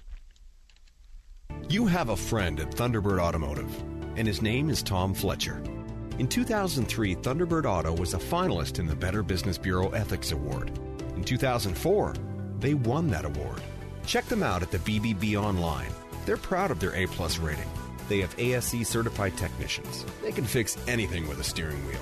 [1.69, 3.71] You have a friend at Thunderbird Automotive,
[4.15, 5.63] and his name is Tom Fletcher.
[6.17, 10.71] In 2003, Thunderbird Auto was a finalist in the Better Business Bureau Ethics Award.
[11.15, 12.13] In 2004,
[12.60, 13.62] they won that award.
[14.06, 15.91] Check them out at the BBB online.
[16.25, 17.69] They're proud of their A plus rating.
[18.08, 20.06] They have ASE certified technicians.
[20.21, 22.01] They can fix anything with a steering wheel.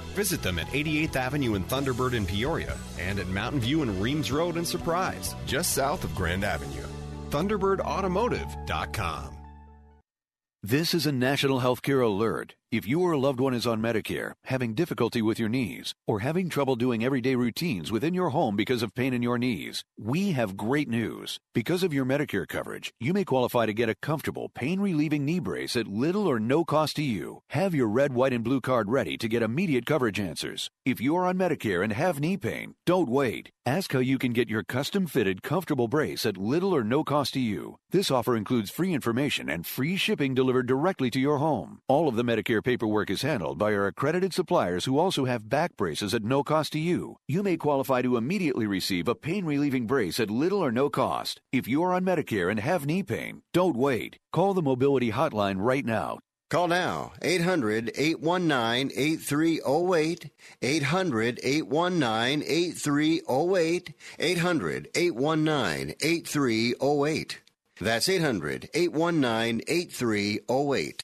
[0.11, 4.31] Visit them at 88th Avenue in Thunderbird in Peoria and at Mountain View and Reems
[4.31, 6.85] Road in Surprise, just south of Grand Avenue.
[7.29, 9.37] ThunderbirdAutomotive.com.
[10.63, 12.53] This is a national healthcare alert.
[12.71, 16.21] If you or a loved one is on Medicare, having difficulty with your knees, or
[16.21, 20.31] having trouble doing everyday routines within your home because of pain in your knees, we
[20.31, 21.37] have great news.
[21.53, 25.41] Because of your Medicare coverage, you may qualify to get a comfortable, pain relieving knee
[25.41, 27.41] brace at little or no cost to you.
[27.49, 30.69] Have your red, white, and blue card ready to get immediate coverage answers.
[30.85, 33.49] If you are on Medicare and have knee pain, don't wait.
[33.65, 37.33] Ask how you can get your custom fitted, comfortable brace at little or no cost
[37.33, 37.75] to you.
[37.91, 41.79] This offer includes free information and free shipping delivered directly to your home.
[41.89, 45.75] All of the Medicare paperwork is handled by our accredited suppliers who also have back
[45.77, 47.17] braces at no cost to you.
[47.27, 51.41] You may qualify to immediately receive a pain relieving brace at little or no cost.
[51.51, 54.17] If you are on Medicare and have knee pain, don't wait.
[54.31, 56.19] Call the mobility hotline right now.
[56.51, 60.29] Call now 800 819 8308.
[60.61, 63.93] 800 819 8308.
[64.19, 67.41] 800 819 8308.
[67.79, 71.03] That's 800 819 8308.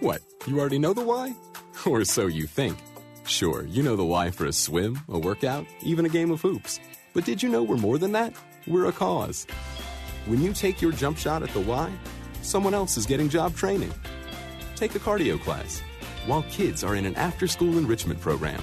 [0.00, 1.34] What, you already know the why?
[1.86, 2.78] Or so you think.
[3.26, 6.78] Sure, you know the why for a swim, a workout, even a game of hoops.
[7.14, 8.34] But did you know we're more than that?
[8.66, 9.46] We're a cause.
[10.26, 11.90] When you take your jump shot at the why,
[12.42, 13.92] someone else is getting job training.
[14.76, 15.82] Take a cardio class
[16.26, 18.62] while kids are in an after school enrichment program.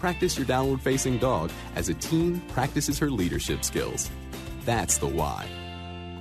[0.00, 4.10] Practice your downward facing dog as a teen practices her leadership skills.
[4.64, 5.46] That's the why.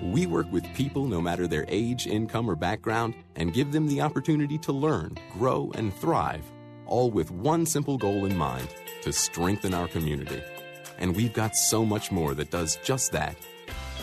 [0.02, 4.02] We work with people no matter their age, income, or background and give them the
[4.02, 6.44] opportunity to learn, grow, and thrive,
[6.86, 8.68] all with one simple goal in mind
[9.02, 10.42] to strengthen our community.
[11.00, 13.36] And we've got so much more that does just that.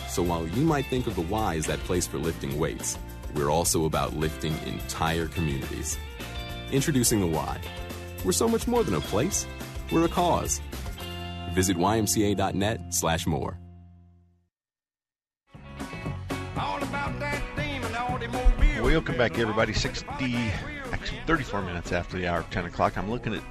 [0.09, 2.99] So while you might think of the Y as that place for lifting weights,
[3.35, 5.99] we're also about lifting entire communities.
[6.71, 7.61] Introducing the Y.
[8.25, 9.47] We're so much more than a place,
[9.93, 10.61] we're a cause.
[11.53, 13.59] Visit ymca.net slash more.
[18.95, 19.73] Welcome back, everybody.
[19.73, 20.07] 60,
[20.93, 22.97] actually 34 minutes after the hour of 10 o'clock.
[22.97, 23.43] I'm looking at,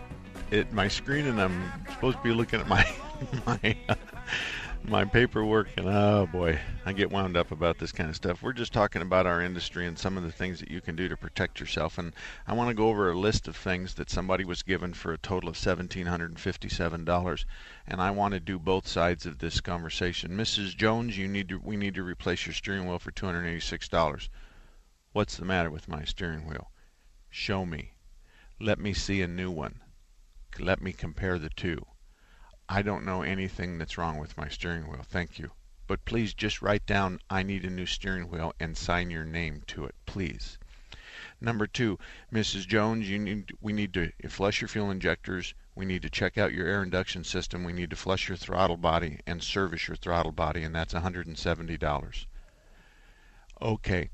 [0.53, 2.89] at my screen and I'm supposed to be looking at my
[3.45, 3.95] my uh,
[4.85, 8.51] my paperwork and oh boy i get wound up about this kind of stuff we're
[8.51, 11.15] just talking about our industry and some of the things that you can do to
[11.15, 12.11] protect yourself and
[12.47, 15.17] i want to go over a list of things that somebody was given for a
[15.17, 17.45] total of $1757
[17.87, 21.57] and i want to do both sides of this conversation mrs jones you need to
[21.59, 24.27] we need to replace your steering wheel for $286
[25.13, 26.69] what's the matter with my steering wheel
[27.29, 27.93] show me
[28.59, 29.81] let me see a new one
[30.59, 31.85] let me compare the two
[32.69, 35.03] I don't know anything that's wrong with my steering wheel.
[35.03, 35.51] Thank you.
[35.85, 39.63] But please just write down I need a new steering wheel and sign your name
[39.67, 40.57] to it, please.
[41.41, 41.99] Number two,
[42.31, 42.65] Mrs.
[42.65, 45.53] Jones, you need we need to flush your fuel injectors.
[45.75, 47.65] We need to check out your air induction system.
[47.65, 52.25] We need to flush your throttle body and service your throttle body, and that's $170.
[53.61, 54.09] Okay,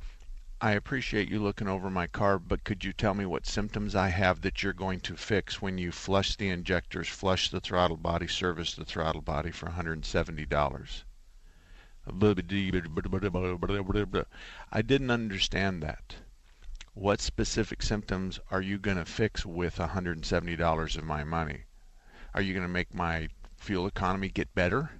[0.61, 4.09] I appreciate you looking over my car, but could you tell me what symptoms I
[4.09, 8.27] have that you're going to fix when you flush the injectors, flush the throttle body,
[8.27, 11.03] service the throttle body for $170?
[14.71, 16.15] I didn't understand that.
[16.93, 21.63] What specific symptoms are you going to fix with $170 of my money?
[22.33, 24.91] Are you going to make my fuel economy get better?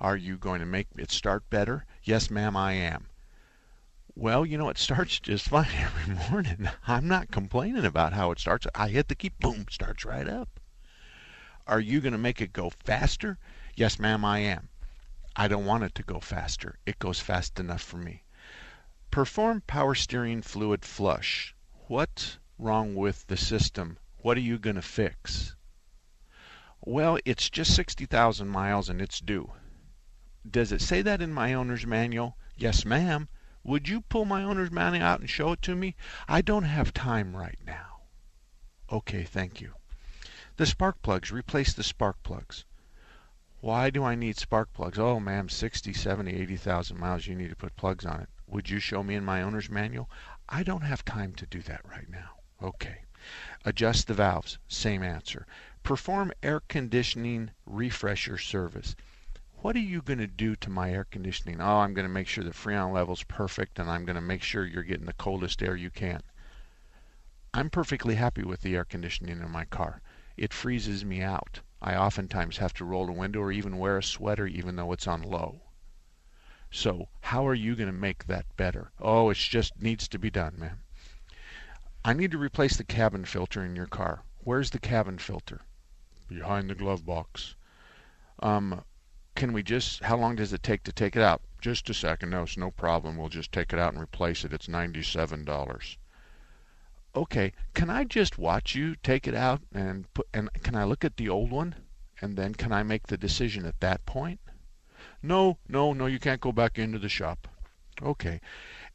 [0.00, 1.84] Are you going to make it start better?
[2.02, 3.07] Yes, ma'am, I am.
[4.20, 6.68] Well, you know, it starts just fine every morning.
[6.88, 8.66] I'm not complaining about how it starts.
[8.74, 10.58] I hit the key, boom, starts right up.
[11.68, 13.38] Are you going to make it go faster?
[13.76, 14.70] Yes, ma'am, I am.
[15.36, 16.80] I don't want it to go faster.
[16.84, 18.24] It goes fast enough for me.
[19.12, 21.54] Perform power steering fluid flush.
[21.86, 23.98] What's wrong with the system?
[24.16, 25.54] What are you going to fix?
[26.80, 29.52] Well, it's just 60,000 miles and it's due.
[30.50, 32.36] Does it say that in my owner's manual?
[32.56, 33.28] Yes, ma'am.
[33.64, 35.96] Would you pull my owner's manual out and show it to me?
[36.28, 38.02] I don't have time right now.
[38.90, 39.74] Okay, thank you.
[40.56, 41.30] The spark plugs.
[41.30, 42.64] Replace the spark plugs.
[43.60, 44.98] Why do I need spark plugs?
[44.98, 47.26] Oh, ma'am, 60, 70, 80,000 miles.
[47.26, 48.28] You need to put plugs on it.
[48.46, 50.08] Would you show me in my owner's manual?
[50.48, 52.38] I don't have time to do that right now.
[52.62, 53.02] Okay.
[53.64, 54.58] Adjust the valves.
[54.68, 55.46] Same answer.
[55.82, 58.96] Perform air conditioning refresher service
[59.60, 61.60] what are you going to do to my air conditioning?
[61.60, 64.42] Oh, I'm going to make sure the freon level's perfect and I'm going to make
[64.42, 66.22] sure you're getting the coldest air you can.
[67.52, 70.00] I'm perfectly happy with the air conditioning in my car.
[70.36, 71.60] It freezes me out.
[71.82, 75.08] I oftentimes have to roll a window or even wear a sweater even though it's
[75.08, 75.62] on low.
[76.70, 78.92] So, how are you going to make that better?
[79.00, 80.80] Oh, it just needs to be done, man.
[82.04, 84.22] I need to replace the cabin filter in your car.
[84.38, 85.62] Where's the cabin filter?
[86.28, 87.56] Behind the glove box.
[88.40, 88.84] Um,
[89.38, 91.40] can we just, how long does it take to take it out?
[91.60, 92.30] Just a second.
[92.30, 93.16] No, it's no problem.
[93.16, 94.52] We'll just take it out and replace it.
[94.52, 95.96] It's $97.
[97.14, 101.04] Okay, can I just watch you take it out and put, and can I look
[101.04, 101.76] at the old one?
[102.20, 104.40] And then can I make the decision at that point?
[105.22, 107.46] No, no, no, you can't go back into the shop.
[108.02, 108.40] Okay.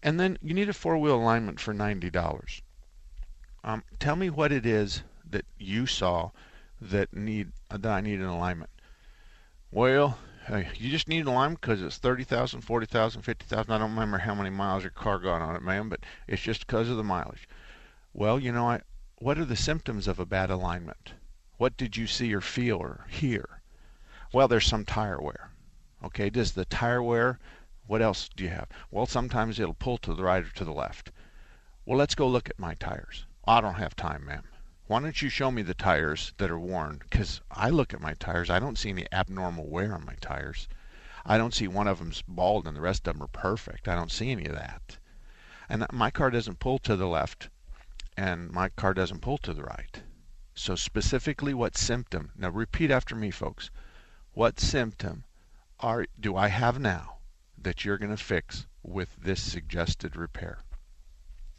[0.04, 2.62] And then you need a four-wheel alignment for $90.
[3.64, 6.32] Um, tell me what it is that you saw
[6.82, 8.70] that need that I need an alignment.
[9.72, 10.18] Well,
[10.50, 13.72] You just need an alignment because it's 30,000, 40,000, 50,000.
[13.72, 16.68] I don't remember how many miles your car got on it, man, but it's just
[16.68, 17.48] because of the mileage.
[18.14, 18.82] Well, you know, I,
[19.20, 21.14] what are the symptoms of a bad alignment?
[21.58, 23.62] What did you see or feel or hear?
[24.34, 25.52] Well, there's some tire wear.
[26.04, 27.40] Okay, does the tire wear,
[27.88, 28.68] what else do you have?
[28.92, 31.12] Well, sometimes it'll pull to the right or to the left.
[31.86, 33.26] Well, let's go look at my tires.
[33.48, 34.44] I don't have time, ma'am.
[34.94, 37.00] Why don't you show me the tires that are worn?
[37.00, 40.68] Because I look at my tires, I don't see any abnormal wear on my tires.
[41.26, 43.88] I don't see one of them's bald and the rest of them are perfect.
[43.88, 45.00] I don't see any of that.
[45.68, 47.50] And my car doesn't pull to the left,
[48.16, 50.04] and my car doesn't pull to the right.
[50.54, 52.32] So specifically, what symptom?
[52.38, 53.72] Now repeat after me, folks.
[54.34, 55.24] What symptom
[55.80, 57.18] are do I have now
[57.58, 60.60] that you're going to fix with this suggested repair.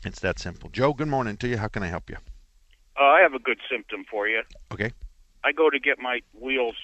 [0.05, 0.71] It's that simple.
[0.71, 1.57] Joe, good morning to you.
[1.57, 2.19] How can I help you?
[2.99, 4.43] Uh, I have a good symptom for you.
[4.73, 4.93] Okay.
[5.43, 6.77] I go to get my wheels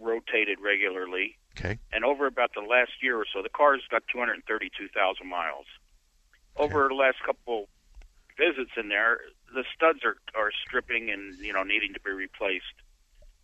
[0.00, 1.78] rotated regularly, Okay.
[1.92, 5.66] and over about the last year or so, the car's got 232,000 miles.
[6.56, 7.68] Over the last couple
[8.38, 9.20] visits in there,
[9.54, 12.74] the studs are are stripping and you know needing to be replaced.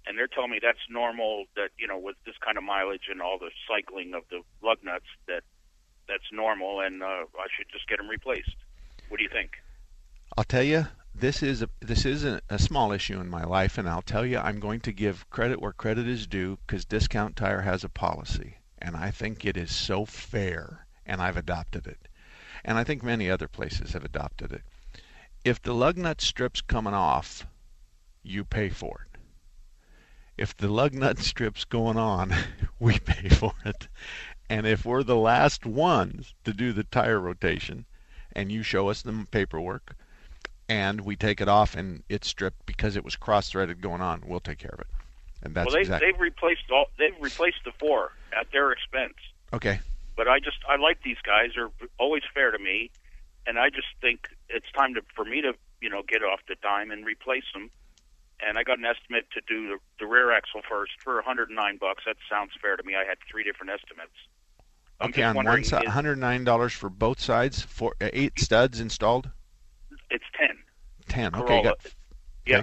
[0.06, 1.44] And they're telling me that's normal.
[1.56, 4.78] That you know with this kind of mileage and all the cycling of the lug
[4.82, 5.42] nuts, that
[6.08, 7.06] that's normal, and uh,
[7.38, 8.56] I should just get them replaced.
[9.08, 9.52] What do you think?
[10.36, 10.86] I'll tell you,
[11.18, 14.26] this is a this is a, a small issue in my life, and I'll tell
[14.26, 17.88] you, I'm going to give credit where credit is due because Discount Tire has a
[17.88, 22.08] policy, and I think it is so fair, and I've adopted it,
[22.64, 24.62] and I think many other places have adopted it.
[25.42, 27.46] If the lug nut strip's coming off,
[28.22, 29.20] you pay for it.
[30.36, 32.34] If the lug nut strip's going on,
[32.78, 33.88] we pay for it.
[34.50, 37.86] And if we're the last ones to do the tire rotation,
[38.32, 39.96] and you show us the paperwork,
[40.68, 44.40] and we take it off and it's stripped because it was cross-threaded going on, we'll
[44.40, 44.86] take care of it.
[45.42, 46.86] And that's well, they, exactly they've replaced all.
[46.98, 49.14] They've replaced the four at their expense.
[49.52, 49.80] okay.
[50.16, 51.50] But I just I like these guys.
[51.54, 52.90] They're always fair to me,
[53.46, 56.56] and I just think it's time to for me to you know get off the
[56.62, 57.70] dime and replace them.
[58.40, 62.04] And I got an estimate to do the, the rear axle first for 109 bucks.
[62.06, 62.94] That sounds fair to me.
[62.94, 64.12] I had three different estimates.
[65.00, 69.30] I'm Okay, on one side, $109 for both sides, for uh, eight studs installed.
[70.16, 70.56] It's ten.
[71.08, 71.34] Ten.
[71.34, 71.62] Okay, Corolla.
[71.62, 71.78] got
[72.46, 72.62] Yeah,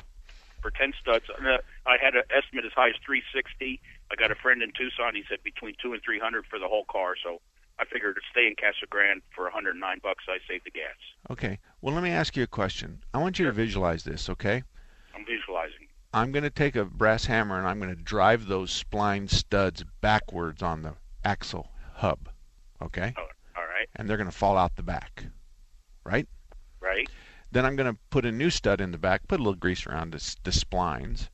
[0.61, 1.25] for ten studs.
[1.29, 3.79] Uh, I had an estimate as high as three sixty.
[4.11, 5.13] I got a friend in Tucson.
[5.13, 7.15] He said between two and three hundred for the whole car.
[7.21, 7.39] So
[7.79, 10.95] I figured to stay in Casa Grande for 109 bucks, I saved the gas.
[11.31, 11.59] Okay.
[11.81, 13.03] Well, let me ask you a question.
[13.13, 14.63] I want you to visualize this, okay?
[15.15, 15.87] I'm visualizing.
[16.13, 19.83] I'm going to take a brass hammer and I'm going to drive those spline studs
[20.01, 20.93] backwards on the
[21.25, 22.29] axle hub,
[22.81, 23.13] okay?
[23.17, 25.25] All right, And they're going to fall out the back,
[26.03, 26.27] right?
[26.79, 27.09] right.
[27.53, 29.85] Then I'm going to put a new stud in the back, put a little grease
[29.85, 31.29] around the, the splines.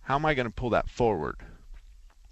[0.00, 1.36] How am I going to pull that forward?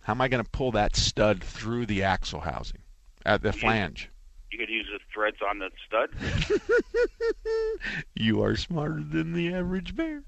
[0.00, 2.80] How am I going to pull that stud through the axle housing,
[3.24, 4.10] at the flange?
[4.50, 6.10] You could use the threads on the stud.
[8.16, 10.24] You are smarter than the average bear.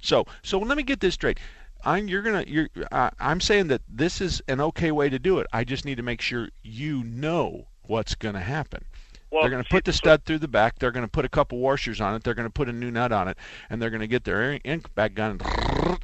[0.00, 1.40] So, so let me get this straight.
[1.84, 5.38] I'm you're gonna you're uh, I'm saying that this is an okay way to do
[5.38, 5.48] it.
[5.52, 8.84] I just need to make sure you know what's going to happen.
[9.30, 10.78] Well, they're going to put the stud through the back.
[10.78, 12.24] They're going to put a couple washers on it.
[12.24, 13.36] They're going to put a new nut on it,
[13.68, 15.38] and they're going to get their impact gun,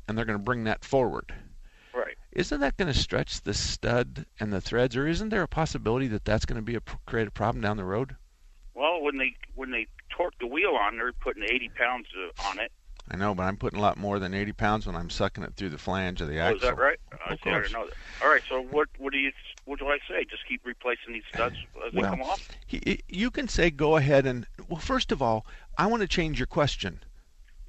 [0.07, 1.35] and they're going to bring that forward.
[1.95, 2.17] Right.
[2.33, 6.07] Isn't that going to stretch the stud and the threads, or isn't there a possibility
[6.09, 8.17] that that's going to be a create a problem down the road?
[8.75, 12.59] Well, when they when they torque the wheel on, they're putting 80 pounds uh, on
[12.59, 12.73] it.
[13.11, 15.55] I know, but I'm putting a lot more than 80 pounds when I'm sucking it
[15.57, 16.57] through the flange of the Oh, axle.
[16.57, 16.99] is that right?
[17.13, 17.73] Of see, I course.
[17.73, 17.95] know that.
[18.25, 18.43] All right.
[18.49, 19.31] So what what do you
[19.67, 20.25] what do I say?
[20.25, 22.49] Just keep replacing these studs as they come off.
[22.73, 25.45] y- You can say go ahead and well, first of all,
[25.77, 27.01] I want to change your question.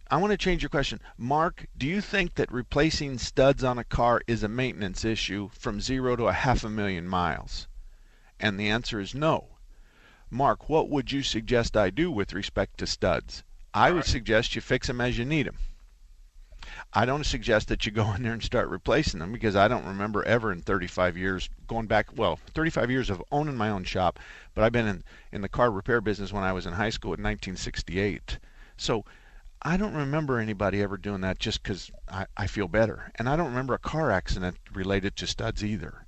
[0.10, 1.02] I want to change your question.
[1.18, 5.82] Mark, do you think that replacing studs on a car is a maintenance issue from
[5.82, 7.68] zero to a half a million miles?
[8.40, 9.48] And the answer is no.
[10.30, 13.44] Mark, what would you suggest I do with respect to studs?
[13.76, 15.58] I would suggest you fix them as you need them.
[16.94, 19.86] I don't suggest that you go in there and start replacing them because I don't
[19.86, 24.18] remember ever in 35 years going back, well, 35 years of owning my own shop,
[24.54, 25.04] but I've been in,
[25.34, 28.40] in the car repair business when I was in high school in 1968.
[28.78, 29.04] So
[29.62, 33.12] I don't remember anybody ever doing that just because I, I feel better.
[33.16, 36.06] And I don't remember a car accident related to studs either.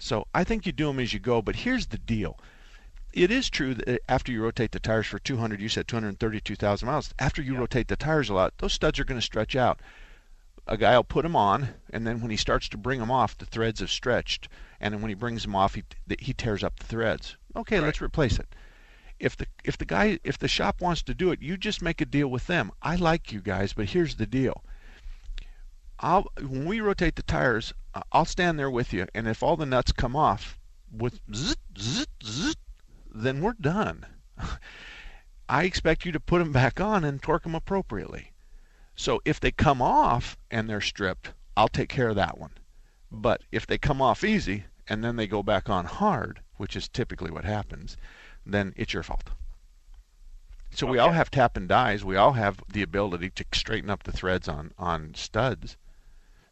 [0.00, 2.36] So I think you do them as you go, but here's the deal.
[3.12, 7.12] It is true that after you rotate the tires for 200, you said 232,000 miles.
[7.18, 9.80] After you rotate the tires a lot, those studs are going to stretch out.
[10.68, 13.36] A guy will put them on, and then when he starts to bring them off,
[13.36, 14.48] the threads have stretched,
[14.80, 15.82] and then when he brings them off, he
[16.20, 17.36] he tears up the threads.
[17.56, 18.54] Okay, let's replace it.
[19.18, 22.00] If the if the guy if the shop wants to do it, you just make
[22.00, 22.70] a deal with them.
[22.80, 24.62] I like you guys, but here's the deal.
[25.98, 27.72] I'll when we rotate the tires,
[28.12, 30.56] I'll stand there with you, and if all the nuts come off
[30.92, 32.56] with zzz, zzz, zzz,
[33.12, 34.06] then we're done.
[35.48, 38.32] I expect you to put them back on and torque them appropriately.
[38.94, 42.52] So if they come off and they're stripped, I'll take care of that one.
[43.10, 46.88] But if they come off easy and then they go back on hard, which is
[46.88, 47.96] typically what happens,
[48.46, 49.30] then it's your fault.
[50.72, 52.04] So we all have tap and dies.
[52.04, 55.76] We all have the ability to straighten up the threads on on studs.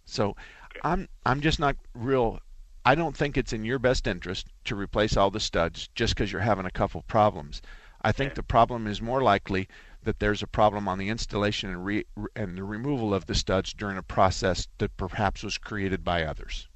[0.04, 0.36] So
[0.82, 2.40] I'm I'm just not real.
[2.88, 6.32] I don't think it's in your best interest to replace all the studs just because
[6.32, 7.60] you're having a couple problems.
[8.00, 9.68] I think the problem is more likely
[10.04, 13.74] that there's a problem on the installation and, re, and the removal of the studs
[13.74, 16.66] during a process that perhaps was created by others.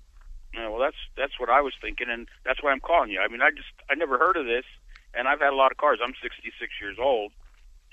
[0.53, 3.19] Yeah, well, that's that's what I was thinking, and that's why I'm calling you.
[3.19, 4.67] I mean, I just I never heard of this,
[5.15, 5.99] and I've had a lot of cars.
[6.05, 7.33] I'm 66 years old,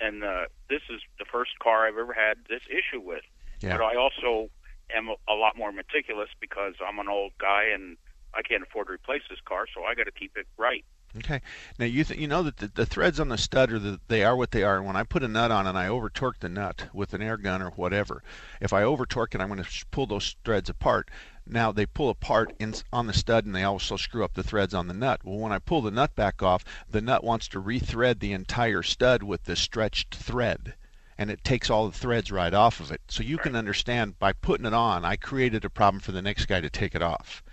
[0.02, 3.24] and uh, this is the first car I've ever had this issue with.
[3.62, 3.78] Yeah.
[3.78, 4.50] But I also
[4.94, 7.96] am a, a lot more meticulous because I'm an old guy and
[8.34, 10.86] I can't afford to replace this car, so I got to keep it right.
[11.18, 11.42] Okay.
[11.80, 14.24] Now you th- you know that the, the threads on the stud are the, they
[14.24, 14.78] are what they are.
[14.78, 17.22] And when I put a nut on and I over torque the nut with an
[17.24, 18.22] air gun or whatever,
[18.62, 21.10] if I over torque it, I'm going to pull those threads apart.
[21.48, 24.76] Now they pull apart in, on the stud and they also screw up the threads
[24.76, 25.22] on the nut.
[25.24, 28.84] Well, when I pull the nut back off, the nut wants to rethread the entire
[28.84, 30.76] stud with the stretched thread.
[31.18, 33.02] And it takes all the threads right off of it.
[33.08, 36.46] So you can understand by putting it on, I created a problem for the next
[36.46, 37.44] guy to take it off.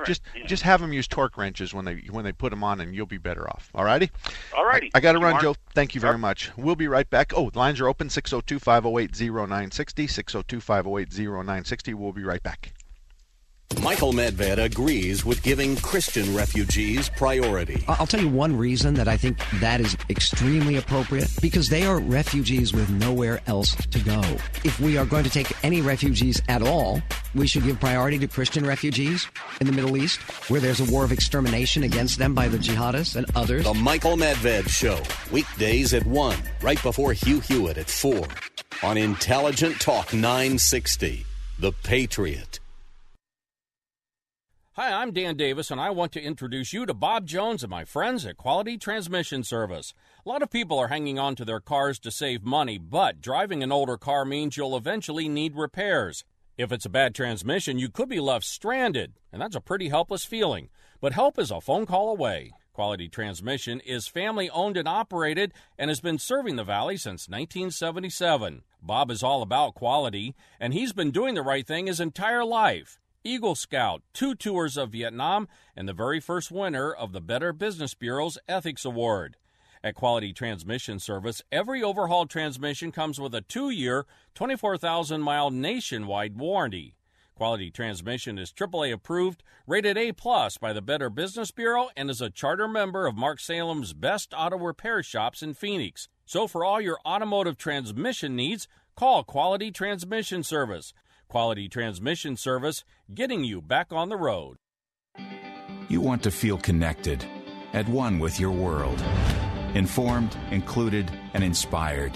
[0.00, 0.46] Right, Just yeah.
[0.46, 3.06] just have them use torque wrenches when they when they put them on, and you'll
[3.06, 3.70] be better off.
[3.74, 4.10] All righty.
[4.56, 4.90] All righty.
[4.94, 5.42] I, I got to run, Mark.
[5.42, 5.56] Joe.
[5.74, 6.50] Thank you very much.
[6.56, 7.32] We'll be right back.
[7.34, 10.06] Oh, lines are open 602 508 0960.
[10.06, 11.94] 602 508 0960.
[11.94, 12.72] We'll be right back.
[13.78, 17.82] Michael Medved agrees with giving Christian refugees priority.
[17.88, 21.98] I'll tell you one reason that I think that is extremely appropriate because they are
[21.98, 24.20] refugees with nowhere else to go.
[24.64, 27.00] If we are going to take any refugees at all,
[27.34, 29.26] we should give priority to Christian refugees
[29.62, 33.16] in the Middle East where there's a war of extermination against them by the jihadists
[33.16, 33.64] and others.
[33.64, 35.00] The Michael Medved Show,
[35.32, 38.26] weekdays at 1, right before Hugh Hewitt at 4,
[38.82, 41.24] on Intelligent Talk 960,
[41.58, 42.59] The Patriot.
[44.74, 47.84] Hi, I'm Dan Davis, and I want to introduce you to Bob Jones and my
[47.84, 49.92] friends at Quality Transmission Service.
[50.24, 53.64] A lot of people are hanging on to their cars to save money, but driving
[53.64, 56.24] an older car means you'll eventually need repairs.
[56.56, 60.24] If it's a bad transmission, you could be left stranded, and that's a pretty helpless
[60.24, 60.68] feeling.
[61.00, 62.52] But help is a phone call away.
[62.72, 68.62] Quality Transmission is family owned and operated and has been serving the Valley since 1977.
[68.80, 72.99] Bob is all about quality, and he's been doing the right thing his entire life.
[73.22, 75.46] Eagle Scout, two tours of Vietnam,
[75.76, 79.36] and the very first winner of the Better Business Bureau's Ethics Award.
[79.84, 86.38] At Quality Transmission Service, every overhauled transmission comes with a two year, 24,000 mile nationwide
[86.38, 86.94] warranty.
[87.34, 92.22] Quality Transmission is AAA approved, rated A plus by the Better Business Bureau, and is
[92.22, 96.08] a charter member of Mark Salem's best auto repair shops in Phoenix.
[96.24, 98.66] So for all your automotive transmission needs,
[98.96, 100.94] call Quality Transmission Service.
[101.30, 102.82] Quality Transmission Service,
[103.14, 104.56] getting you back on the road.
[105.88, 107.24] You want to feel connected,
[107.72, 109.00] at one with your world,
[109.74, 112.10] informed, included, and inspired.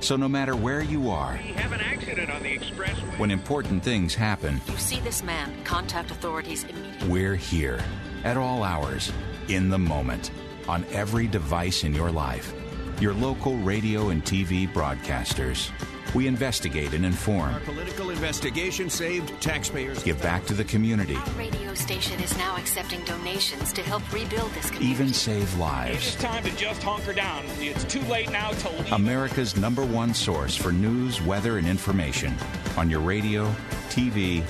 [0.00, 3.18] So no matter where you are, We have an accident on the expressway.
[3.18, 7.08] when important things happen, You see this man, contact authorities immediately.
[7.08, 7.80] we're here
[8.24, 9.12] at all hours,
[9.48, 10.30] in the moment,
[10.68, 12.54] on every device in your life.
[12.98, 15.70] Your local radio and TV broadcasters.
[16.14, 20.00] We investigate and inform, Political investigation saved taxpayers.
[20.04, 24.52] give back to the community, Our radio station is now accepting donations to help rebuild
[24.52, 24.90] this community.
[24.92, 25.96] even save lives.
[26.14, 26.24] It's lives.
[26.34, 27.44] time to just hunker down.
[27.58, 28.92] It's too late now to leave.
[28.92, 32.32] America's number one source for news, weather, and information
[32.76, 33.48] on your radio,
[33.88, 34.44] TV,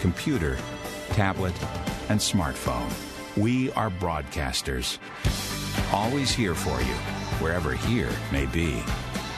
[0.00, 0.56] computer,
[1.10, 1.52] tablet,
[2.08, 2.90] and smartphone.
[3.36, 4.96] We are broadcasters.
[5.92, 6.94] Always here for you,
[7.44, 8.82] wherever here may be.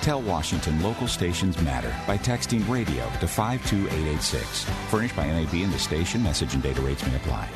[0.02, 4.64] Tell Washington local stations matter by texting radio to 52886.
[4.90, 7.48] Furnished by NAB and the station, message and data rates may apply.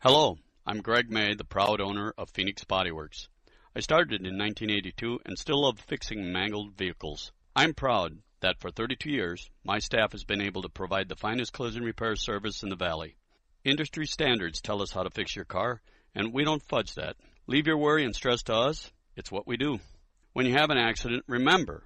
[0.00, 3.28] Hello, I'm Greg May, the proud owner of Phoenix Body Works.
[3.74, 7.32] I started in 1982 and still love fixing mangled vehicles.
[7.56, 11.52] I'm proud that for 32 years, my staff has been able to provide the finest
[11.52, 13.16] collision repair service in the Valley.
[13.64, 15.82] Industry standards tell us how to fix your car,
[16.14, 17.16] and we don't fudge that.
[17.48, 18.92] Leave your worry and stress to us.
[19.16, 19.80] It's what we do.
[20.36, 21.82] When you have an accident, remember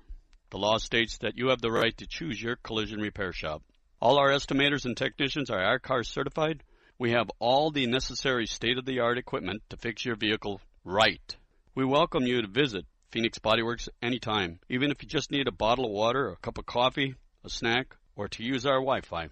[0.50, 3.62] the law states that you have the right to choose your collision repair shop.
[4.00, 6.64] All our estimators and technicians are I-CAR certified.
[6.98, 11.36] We have all the necessary state of the art equipment to fix your vehicle right.
[11.76, 15.52] We welcome you to visit Phoenix Body Works anytime, even if you just need a
[15.52, 19.28] bottle of water, a cup of coffee, a snack, or to use our Wi Fi.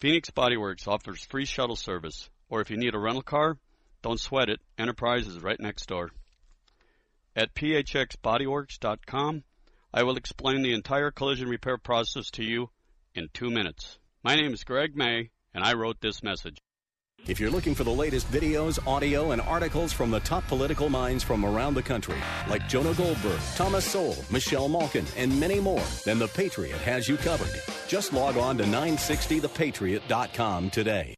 [0.00, 3.58] Phoenix Body Works offers free shuttle service, or if you need a rental car,
[4.00, 4.60] don't sweat it.
[4.78, 6.10] Enterprise is right next door.
[7.36, 9.44] At phxbodyworks.com,
[9.92, 12.70] I will explain the entire collision repair process to you
[13.14, 13.98] in two minutes.
[14.22, 16.58] My name is Greg May, and I wrote this message.
[17.26, 21.24] If you're looking for the latest videos, audio, and articles from the top political minds
[21.24, 22.18] from around the country,
[22.48, 27.16] like Jonah Goldberg, Thomas Sowell, Michelle Malkin, and many more, then The Patriot has you
[27.16, 27.62] covered.
[27.88, 31.14] Just log on to 960thepatriot.com today.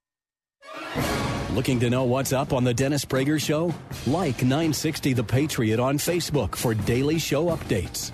[1.57, 3.75] Looking to know what's up on The Dennis Prager Show?
[4.07, 8.13] Like 960 The Patriot on Facebook for daily show updates.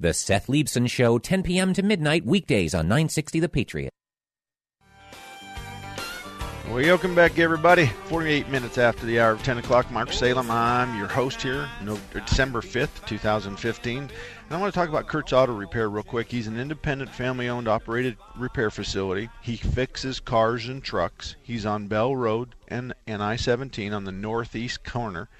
[0.00, 1.74] The Seth Leibsohn Show, 10 p.m.
[1.74, 3.90] to midnight, weekdays on 960 The Patriot.
[6.70, 7.84] Welcome back, everybody.
[8.06, 9.90] 48 minutes after the hour of 10 o'clock.
[9.90, 10.50] Mark Salem.
[10.50, 14.08] I'm your host here, no, December 5th, 2015.
[14.52, 16.30] I want to talk about Kurt's Auto Repair real quick.
[16.30, 19.30] He's an independent, family owned, operated repair facility.
[19.40, 21.36] He fixes cars and trucks.
[21.42, 25.30] He's on Bell Road and, and I 17 on the northeast corner.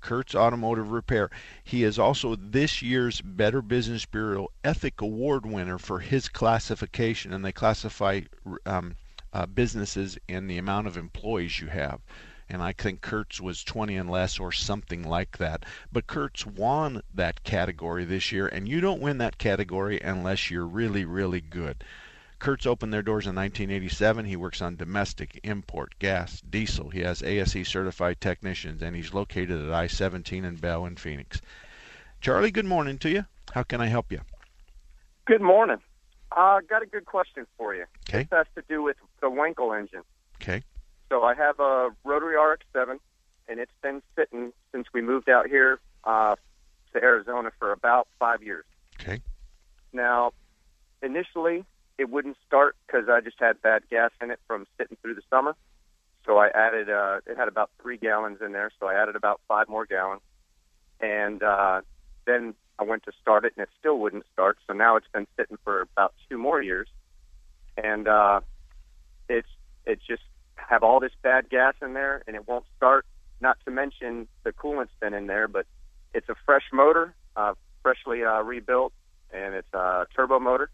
[0.00, 1.30] Kurt's Automotive Repair.
[1.62, 7.44] He is also this year's Better Business Bureau Ethic Award winner for his classification, and
[7.44, 8.22] they classify
[8.66, 8.96] um,
[9.32, 12.00] uh, businesses in the amount of employees you have.
[12.48, 15.64] And I think Kurtz was 20 and less or something like that.
[15.92, 20.66] But Kurtz won that category this year, and you don't win that category unless you're
[20.66, 21.82] really, really good.
[22.38, 24.26] Kurtz opened their doors in 1987.
[24.26, 26.90] He works on domestic, import, gas, diesel.
[26.90, 31.40] He has ASE certified technicians, and he's located at I 17 in Bell in Phoenix.
[32.20, 33.26] Charlie, good morning to you.
[33.52, 34.20] How can I help you?
[35.24, 35.78] Good morning.
[36.32, 37.84] I uh, got a good question for you.
[38.08, 38.24] Okay.
[38.24, 40.02] This has to do with the Wankel engine.
[40.40, 40.62] Okay.
[41.08, 42.98] So I have a rotary RX-7,
[43.48, 46.36] and it's been sitting since we moved out here uh,
[46.92, 48.64] to Arizona for about five years.
[49.00, 49.20] Okay.
[49.92, 50.32] Now,
[51.02, 51.64] initially,
[51.98, 55.22] it wouldn't start because I just had bad gas in it from sitting through the
[55.30, 55.56] summer.
[56.24, 59.40] So I added, uh, it had about three gallons in there, so I added about
[59.46, 60.22] five more gallons.
[61.00, 61.82] And uh,
[62.26, 64.58] then I went to start it, and it still wouldn't start.
[64.66, 66.88] So now it's been sitting for about two more years,
[67.76, 68.40] and uh,
[69.28, 69.48] it's
[69.86, 70.22] it just
[70.68, 73.06] have all this bad gas in there, and it won't start.
[73.40, 75.66] Not to mention the coolant's been in there, but
[76.14, 78.92] it's a fresh motor, uh, freshly uh, rebuilt,
[79.32, 80.70] and it's a turbo motor.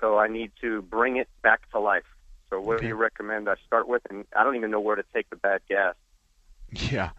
[0.00, 2.04] So I need to bring it back to life.
[2.50, 2.82] So what Okay.
[2.82, 4.02] do you recommend I start with?
[4.08, 5.94] And I don't even know where to take the bad gas.
[6.72, 7.10] Yeah.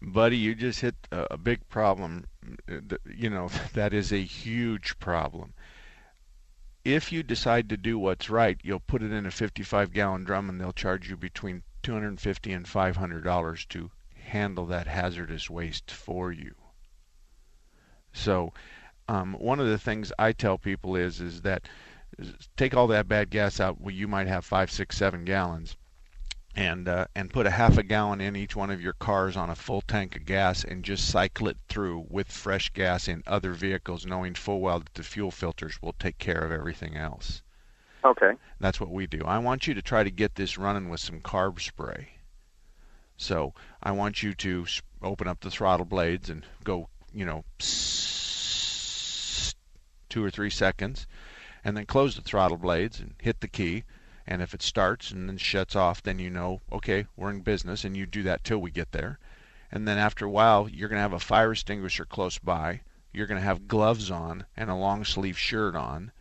[0.00, 2.26] Buddy, you just hit a, big problem.
[2.68, 5.54] Uh, You know, that is a huge problem.
[6.84, 10.48] If you decide to do what's right, you'll put it in a 55 gallon drum
[10.48, 16.32] and they'll charge you between 250 and 500 dollars to handle that hazardous waste for
[16.32, 16.54] you.
[18.12, 18.52] So,
[19.08, 21.68] um, one of the things I tell people is is that
[22.56, 23.80] take all that bad gas out.
[23.80, 25.76] Well, you might have five, six, seven gallons
[26.54, 29.50] and uh, and put a half a gallon in each one of your cars on
[29.50, 33.52] a full tank of gas and just cycle it through with fresh gas in other
[33.52, 37.42] vehicles, knowing full well that the fuel filters will take care of everything else.
[38.04, 38.32] Okay.
[38.60, 39.22] That's what we do.
[39.24, 42.08] I want you to try to get this running with some carb spray.
[43.16, 44.66] So I want you to
[45.02, 47.44] open up the throttle blades and go, you know,
[50.08, 51.06] two or three seconds,
[51.64, 53.84] and then close the throttle blades and hit the key.
[54.26, 57.84] And if it starts and then shuts off, then you know, okay, we're in business,
[57.84, 59.18] and you do that till we get there.
[59.72, 62.82] And then after a while, you're going to have a fire extinguisher close by.
[63.12, 66.12] You're going to have gloves on and a long sleeve shirt on.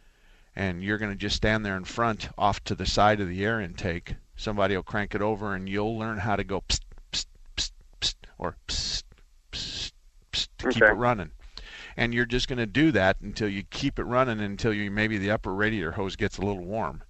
[0.56, 3.46] And you're going to just stand there in front, off to the side of the
[3.46, 4.16] air intake.
[4.36, 6.82] Somebody will crank it over, and you'll learn how to go psst,
[7.12, 7.26] psst,
[7.56, 7.72] psst,
[8.02, 9.04] psst, or psst,
[9.52, 9.92] psst,
[10.32, 11.32] psst, to keep it running.
[11.96, 15.18] And you're just going to do that until you keep it running until you maybe
[15.18, 17.04] the upper radiator hose gets a little warm.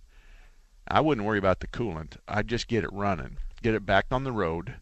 [0.88, 2.18] I wouldn't worry about the coolant.
[2.28, 4.76] I'd just get it running, get it back on the road,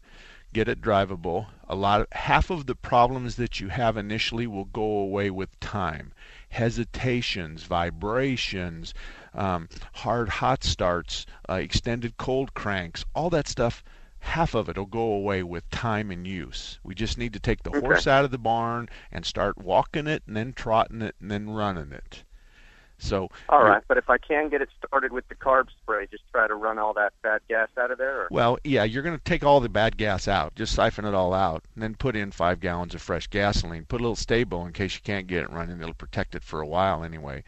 [0.52, 1.48] get it drivable.
[1.68, 5.60] A lot of half of the problems that you have initially will go away with
[5.60, 6.12] time.
[6.48, 8.94] Hesitations, vibrations,
[9.34, 13.84] um, hard hot starts, uh, extended cold cranks, all that stuff.
[14.20, 16.78] Half of it will go away with time and use.
[16.82, 17.78] We just need to take the Okay.
[17.80, 21.50] horse out of the barn and start walking it, and then trotting it, and then
[21.50, 22.24] running it.
[23.00, 26.24] So all right, but if I can get it started with the carb spray, just
[26.30, 28.22] try to run all that bad gas out of there.
[28.22, 28.28] Or?
[28.30, 31.32] Well, yeah, you're going to take all the bad gas out, just siphon it all
[31.32, 33.86] out, and then put in five gallons of fresh gasoline.
[33.86, 35.80] Put a little Sta-Bil in case you can't get it running.
[35.80, 37.42] It'll protect it for a while anyway.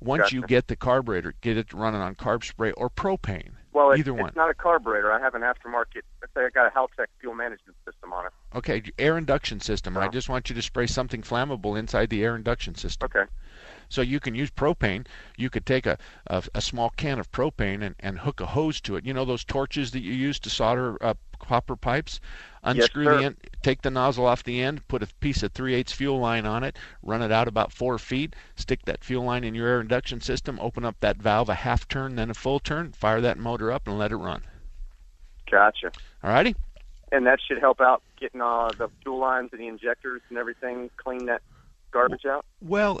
[0.00, 3.50] Once you get the carburetor, get it running on carb spray or propane.
[3.72, 4.28] Well, it's, either one.
[4.28, 5.12] it's not a carburetor.
[5.12, 6.02] I have an aftermarket.
[6.20, 8.32] Let's say I got a Haltech fuel management system on it.
[8.54, 9.96] Okay, air induction system.
[9.96, 10.10] I uh-huh.
[10.10, 13.06] just want you to spray something flammable inside the air induction system.
[13.06, 13.30] Okay.
[13.88, 15.06] So you can use propane.
[15.36, 18.80] You could take a, a, a small can of propane and, and hook a hose
[18.82, 19.06] to it.
[19.06, 22.20] You know those torches that you use to solder uh, copper pipes?
[22.64, 23.18] Unscrew sir.
[23.18, 26.18] the end, take the nozzle off the end, put a piece of 3 8 fuel
[26.18, 29.68] line on it, run it out about four feet, stick that fuel line in your
[29.68, 33.20] air induction system, open up that valve a half turn, then a full turn, fire
[33.20, 34.42] that motor up, and let it run.
[35.50, 35.92] Gotcha.
[36.22, 36.54] All righty?
[37.10, 40.90] And that should help out getting uh, the fuel lines and the injectors and everything,
[40.98, 41.40] clean that
[41.90, 42.44] garbage out.
[42.60, 43.00] Well,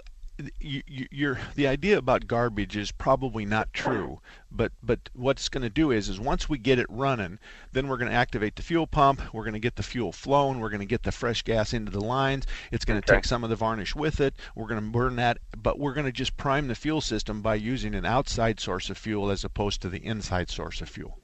[0.60, 4.20] you, you, you're, the idea about garbage is probably not true,
[4.50, 7.38] but but what's going to do is is once we get it running,
[7.72, 9.20] then we're going to activate the fuel pump.
[9.34, 10.60] We're going to get the fuel flowing.
[10.60, 12.46] We're going to get the fresh gas into the lines.
[12.70, 13.18] It's going to Okay.
[13.18, 14.34] take some of the varnish with it.
[14.54, 17.56] We're going to burn that, but we're going to just prime the fuel system by
[17.56, 21.18] using an outside source of fuel as opposed to the inside source of fuel.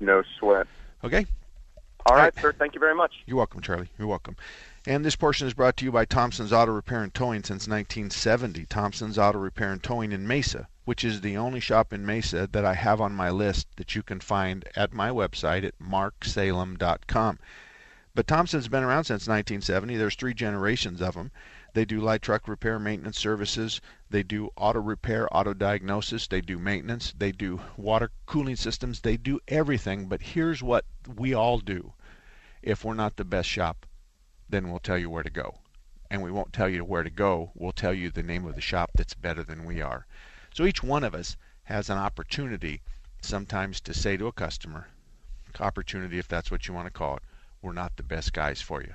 [0.00, 0.66] No sweat.
[1.04, 1.26] Okay.
[2.06, 2.52] All right, sir.
[2.52, 3.12] Thank you very much.
[3.26, 3.88] You're welcome, Charlie.
[3.98, 4.36] You're welcome.
[4.88, 8.66] And this portion is brought to you by Thompson's Auto Repair and Towing since 1970.
[8.66, 12.64] Thompson's Auto Repair and Towing in Mesa, which is the only shop in Mesa that
[12.64, 17.40] I have on my list that you can find at my website at marksalem.com.
[18.14, 19.96] But Thompson's been around since 1970.
[19.96, 21.32] There's three generations of them.
[21.74, 23.80] They do light truck repair, maintenance services.
[24.08, 26.28] They do auto repair, auto diagnosis.
[26.28, 27.12] They do maintenance.
[27.18, 29.00] They do water cooling systems.
[29.00, 30.06] They do everything.
[30.06, 31.94] But here's what we all do.
[32.62, 33.84] If we're not the best shop,
[34.48, 35.58] then we'll tell you where to go.
[36.10, 37.50] And we won't tell you where to go.
[37.54, 40.06] We'll tell you the name of the shop that's better than we are.
[40.54, 42.80] So each one of us has an opportunity
[43.20, 44.88] sometimes to say to a customer,
[45.60, 47.22] opportunity if that's what you want to call it,
[47.62, 48.94] we're not the best guys for you.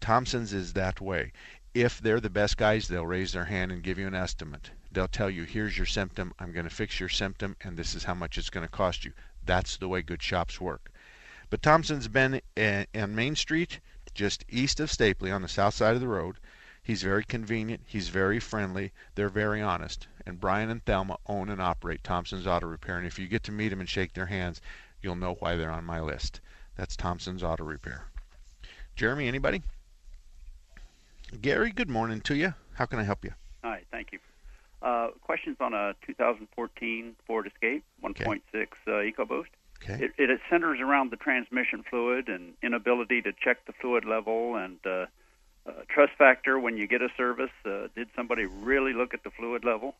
[0.00, 1.32] Thompson's is that way.
[1.72, 4.70] If they're the best guys, they'll raise their hand and give you an estimate.
[4.92, 8.04] They'll tell you, here's your symptom, I'm going to fix your symptom, and this is
[8.04, 9.12] how much it's going to cost you.
[9.44, 10.92] That's the way good shops work.
[11.50, 13.80] But Thompson's been eh, on Main Street,
[14.14, 16.36] just east of Stapley on the south side of the road.
[16.82, 17.82] He's very convenient.
[17.86, 18.92] He's very friendly.
[19.14, 20.06] They're very honest.
[20.26, 22.98] And Brian and Thelma own and operate Thompson's Auto Repair.
[22.98, 24.60] And if you get to meet them and shake their hands,
[25.00, 26.40] you'll know why they're on my list.
[26.76, 28.04] That's Thompson's Auto Repair.
[28.96, 29.62] Jeremy, anybody?
[31.40, 32.54] Gary, good morning to you.
[32.74, 33.32] How can I help you?
[33.62, 34.18] Hi, thank you.
[34.82, 39.46] Uh, questions on a 2014 Ford Escape 1.6 uh, EcoBoost.
[39.82, 40.04] Okay.
[40.04, 44.78] It, it centers around the transmission fluid and inability to check the fluid level and
[44.86, 45.06] uh,
[45.66, 47.50] uh, trust factor when you get a service.
[47.64, 49.94] Uh, did somebody really look at the fluid level?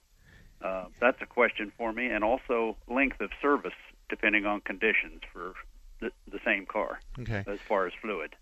[0.62, 3.74] Uh, that's a question for me, and also length of service
[4.08, 5.54] depending on conditions for
[6.00, 7.00] the, the same car.
[7.18, 7.44] Okay.
[7.46, 8.34] As far as fluid.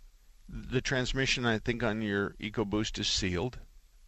[0.49, 3.59] The transmission, I think, on your EcoBoost is sealed,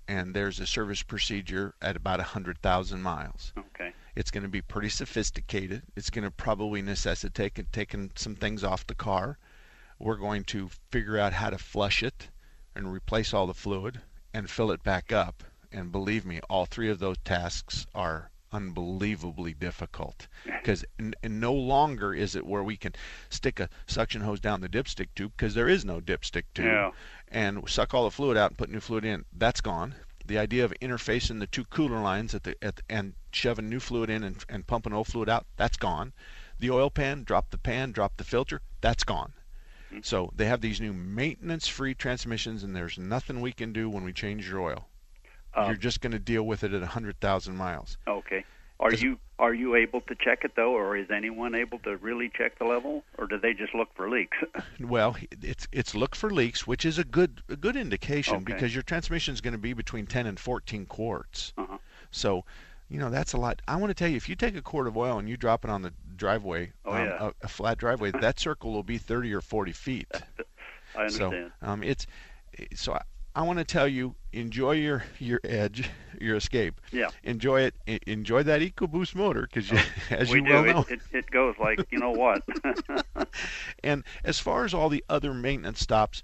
[0.06, 3.52] and there's a service procedure at about 100,000 miles.
[3.56, 3.92] Okay.
[4.16, 5.82] It's going to be pretty sophisticated.
[5.96, 9.38] It's going to probably necessitate taking some things off the car.
[9.98, 12.28] We're going to figure out how to flush it
[12.74, 14.00] and replace all the fluid
[14.32, 15.42] and fill it back up.
[15.72, 22.14] And believe me, all three of those tasks are unbelievably difficult because n- no longer
[22.14, 22.92] is it where we can
[23.28, 26.90] stick a suction hose down the dipstick tube because there is no dipstick tube Yeah.
[27.28, 29.24] and suck all the fluid out and put new fluid in.
[29.32, 29.96] That's gone.
[30.26, 34.10] The idea of interfacing the two cooler lines at the, at and shoving new fluid
[34.10, 36.12] in and, and pumping old fluid out, that's gone.
[36.58, 39.34] The oil pan, drop the pan, drop the filter, that's gone.
[40.02, 44.12] So they have these new maintenance-free transmissions, and there's nothing we can do when we
[44.12, 44.88] change your oil.
[45.54, 47.96] Um, You're just going to deal with it at 100,000 miles.
[48.06, 48.44] Okay.
[48.80, 52.30] Are you are you able to check it though, or is anyone able to really
[52.36, 54.36] check the level, or do they just look for leaks?
[54.80, 58.44] Well, it's it's look for leaks, which is a good a good indication Okay.
[58.52, 61.52] because your transmission is going to be between 10 and 14 quarts.
[61.56, 61.78] Uh-huh.
[62.10, 62.44] So,
[62.88, 63.62] you know that's a lot.
[63.66, 65.64] I want to tell you, if you take a quart of oil and you drop
[65.64, 67.28] it on the driveway, Oh, um, yeah.
[67.28, 70.08] a, a flat driveway, that circle will be 30 or 40 feet.
[70.96, 71.52] I understand.
[71.60, 72.06] So, um, it's
[72.74, 72.98] so
[73.34, 75.88] I, want to tell you, enjoy your your edge,
[76.20, 76.80] your escape.
[76.92, 77.10] Yeah.
[77.22, 77.74] Enjoy it.
[78.06, 80.52] Enjoy that EcoBoost motor because, oh, as we you do.
[80.52, 82.42] well know, It, it, it goes like you know what.
[83.84, 86.22] and as far as all the other maintenance stops,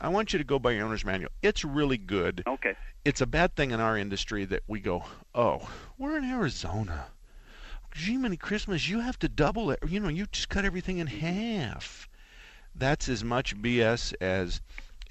[0.00, 1.30] I want you to go by your owner's manual.
[1.42, 2.42] It's really good.
[2.46, 2.74] Okay.
[3.04, 5.04] It's a bad thing in our industry that we go,
[5.34, 7.06] oh, we're in Arizona.
[7.92, 9.80] Gee, many Christmas, you have to double it.
[9.86, 12.08] You know, you just cut everything in half.
[12.74, 14.60] That's as much BS as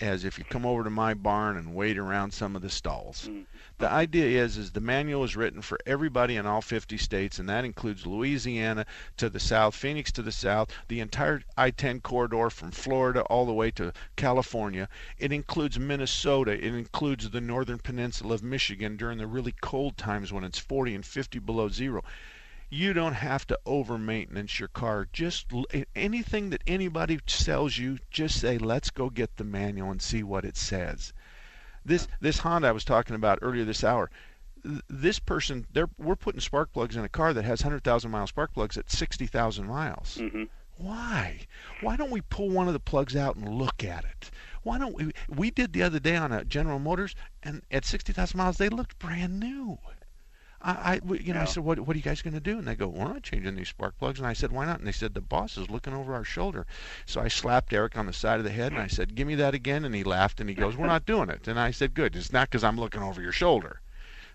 [0.02, 3.28] as if you come over to my barn and wait around some of the stalls.
[3.28, 3.42] Mm-hmm.
[3.80, 7.50] The idea is is the manual is written for everybody in all 50 states and
[7.50, 8.86] that includes Louisiana
[9.18, 13.54] to the south, Phoenix to the south, the entire I-10 corridor from Florida all the
[13.54, 14.88] way to California.
[15.18, 20.32] It includes Minnesota, it includes the northern peninsula of Michigan during the really cold times
[20.32, 22.04] when it's 40 and 50 below zero.
[22.70, 25.08] You don't have to over maintenance your car.
[25.12, 25.48] Just
[25.96, 30.46] anything that anybody sells you, just say, let's go get the manual and see what
[30.46, 31.12] it says.
[31.84, 34.12] This this Honda I was talking about earlier this hour,
[34.64, 38.28] th- this person, they're we're putting spark plugs in a car that has 100,000 mile
[38.28, 40.16] spark plugs at 60,000 miles.
[40.16, 40.44] hmm
[40.78, 41.48] Why?
[41.82, 44.30] Why don't we pull one of the plugs out and look at it?
[44.62, 45.12] Why don't we?
[45.28, 49.00] We did the other day on a General Motors, and at 60,000 miles, they looked
[49.00, 49.80] brand new.
[50.62, 52.58] I, I you know, I said, what, what are you guys going to do?
[52.58, 54.20] And they go, we're not changing these spark plugs.
[54.20, 54.80] And I said, why not?
[54.80, 56.66] And they said, the boss is looking over our shoulder.
[57.06, 59.36] So I slapped Eric on the side of the head, and I said, give me
[59.36, 59.86] that again.
[59.86, 61.48] And he laughed, and he goes, we're not doing it.
[61.48, 62.16] And I said, good.
[62.16, 63.82] It's not because I'm looking over your shoulder.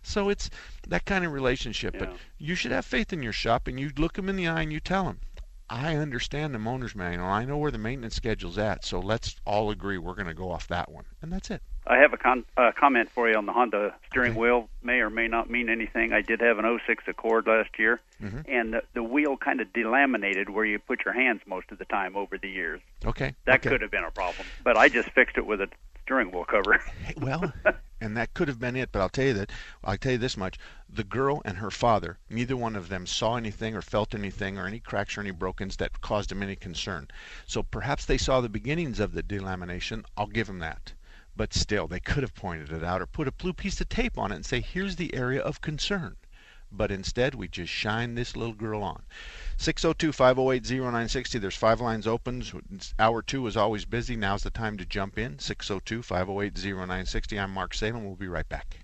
[0.03, 0.51] So it's
[0.89, 1.97] that kind of relationship.
[1.99, 4.63] But you should have faith in your shop, and you look them in the eye
[4.63, 5.21] and you tell them,
[5.69, 7.27] I understand the owner's manual.
[7.27, 8.85] I know where the maintenance schedule's at.
[8.85, 11.05] So let's all agree we're going to go off that one.
[11.23, 11.63] And that's it.
[11.87, 14.69] I have a con- uh, comment for you on the Honda steering wheel.
[14.83, 16.13] May or may not mean anything.
[16.13, 18.41] I did have an 06 Accord last year, Mm-hmm.
[18.49, 21.85] and the, the wheel kind of delaminated where you put your hands most of the
[21.85, 22.81] time over the years.
[23.05, 23.35] Okay.
[23.45, 23.69] That okay.
[23.69, 25.69] could have been a problem, but I just fixed it with a
[26.03, 26.81] steering wheel cover.
[27.21, 27.53] well,
[28.01, 28.91] and that could have been it.
[28.93, 29.51] But I'll tell you that
[29.83, 30.59] I'll tell you this much:
[30.89, 34.67] the girl and her father, neither one of them saw anything or felt anything or
[34.67, 37.09] any cracks or any brokens that caused them any concern.
[37.47, 40.05] So perhaps they saw the beginnings of the delamination.
[40.17, 40.93] I'll give them that.
[41.37, 44.17] But still, they could have pointed it out or put a blue piece of tape
[44.17, 46.17] on it and say, "Here's the area of concern."
[46.71, 49.03] But instead, we just shine this little girl on.
[49.59, 51.41] 602-508-0960.
[51.41, 52.43] There's five lines open.
[52.99, 54.17] Hour two is always busy.
[54.17, 55.39] Now's the time to jump in.
[55.39, 57.43] 602-508-0960.
[57.43, 58.05] I'm Mark Salem.
[58.05, 58.84] We'll be right back.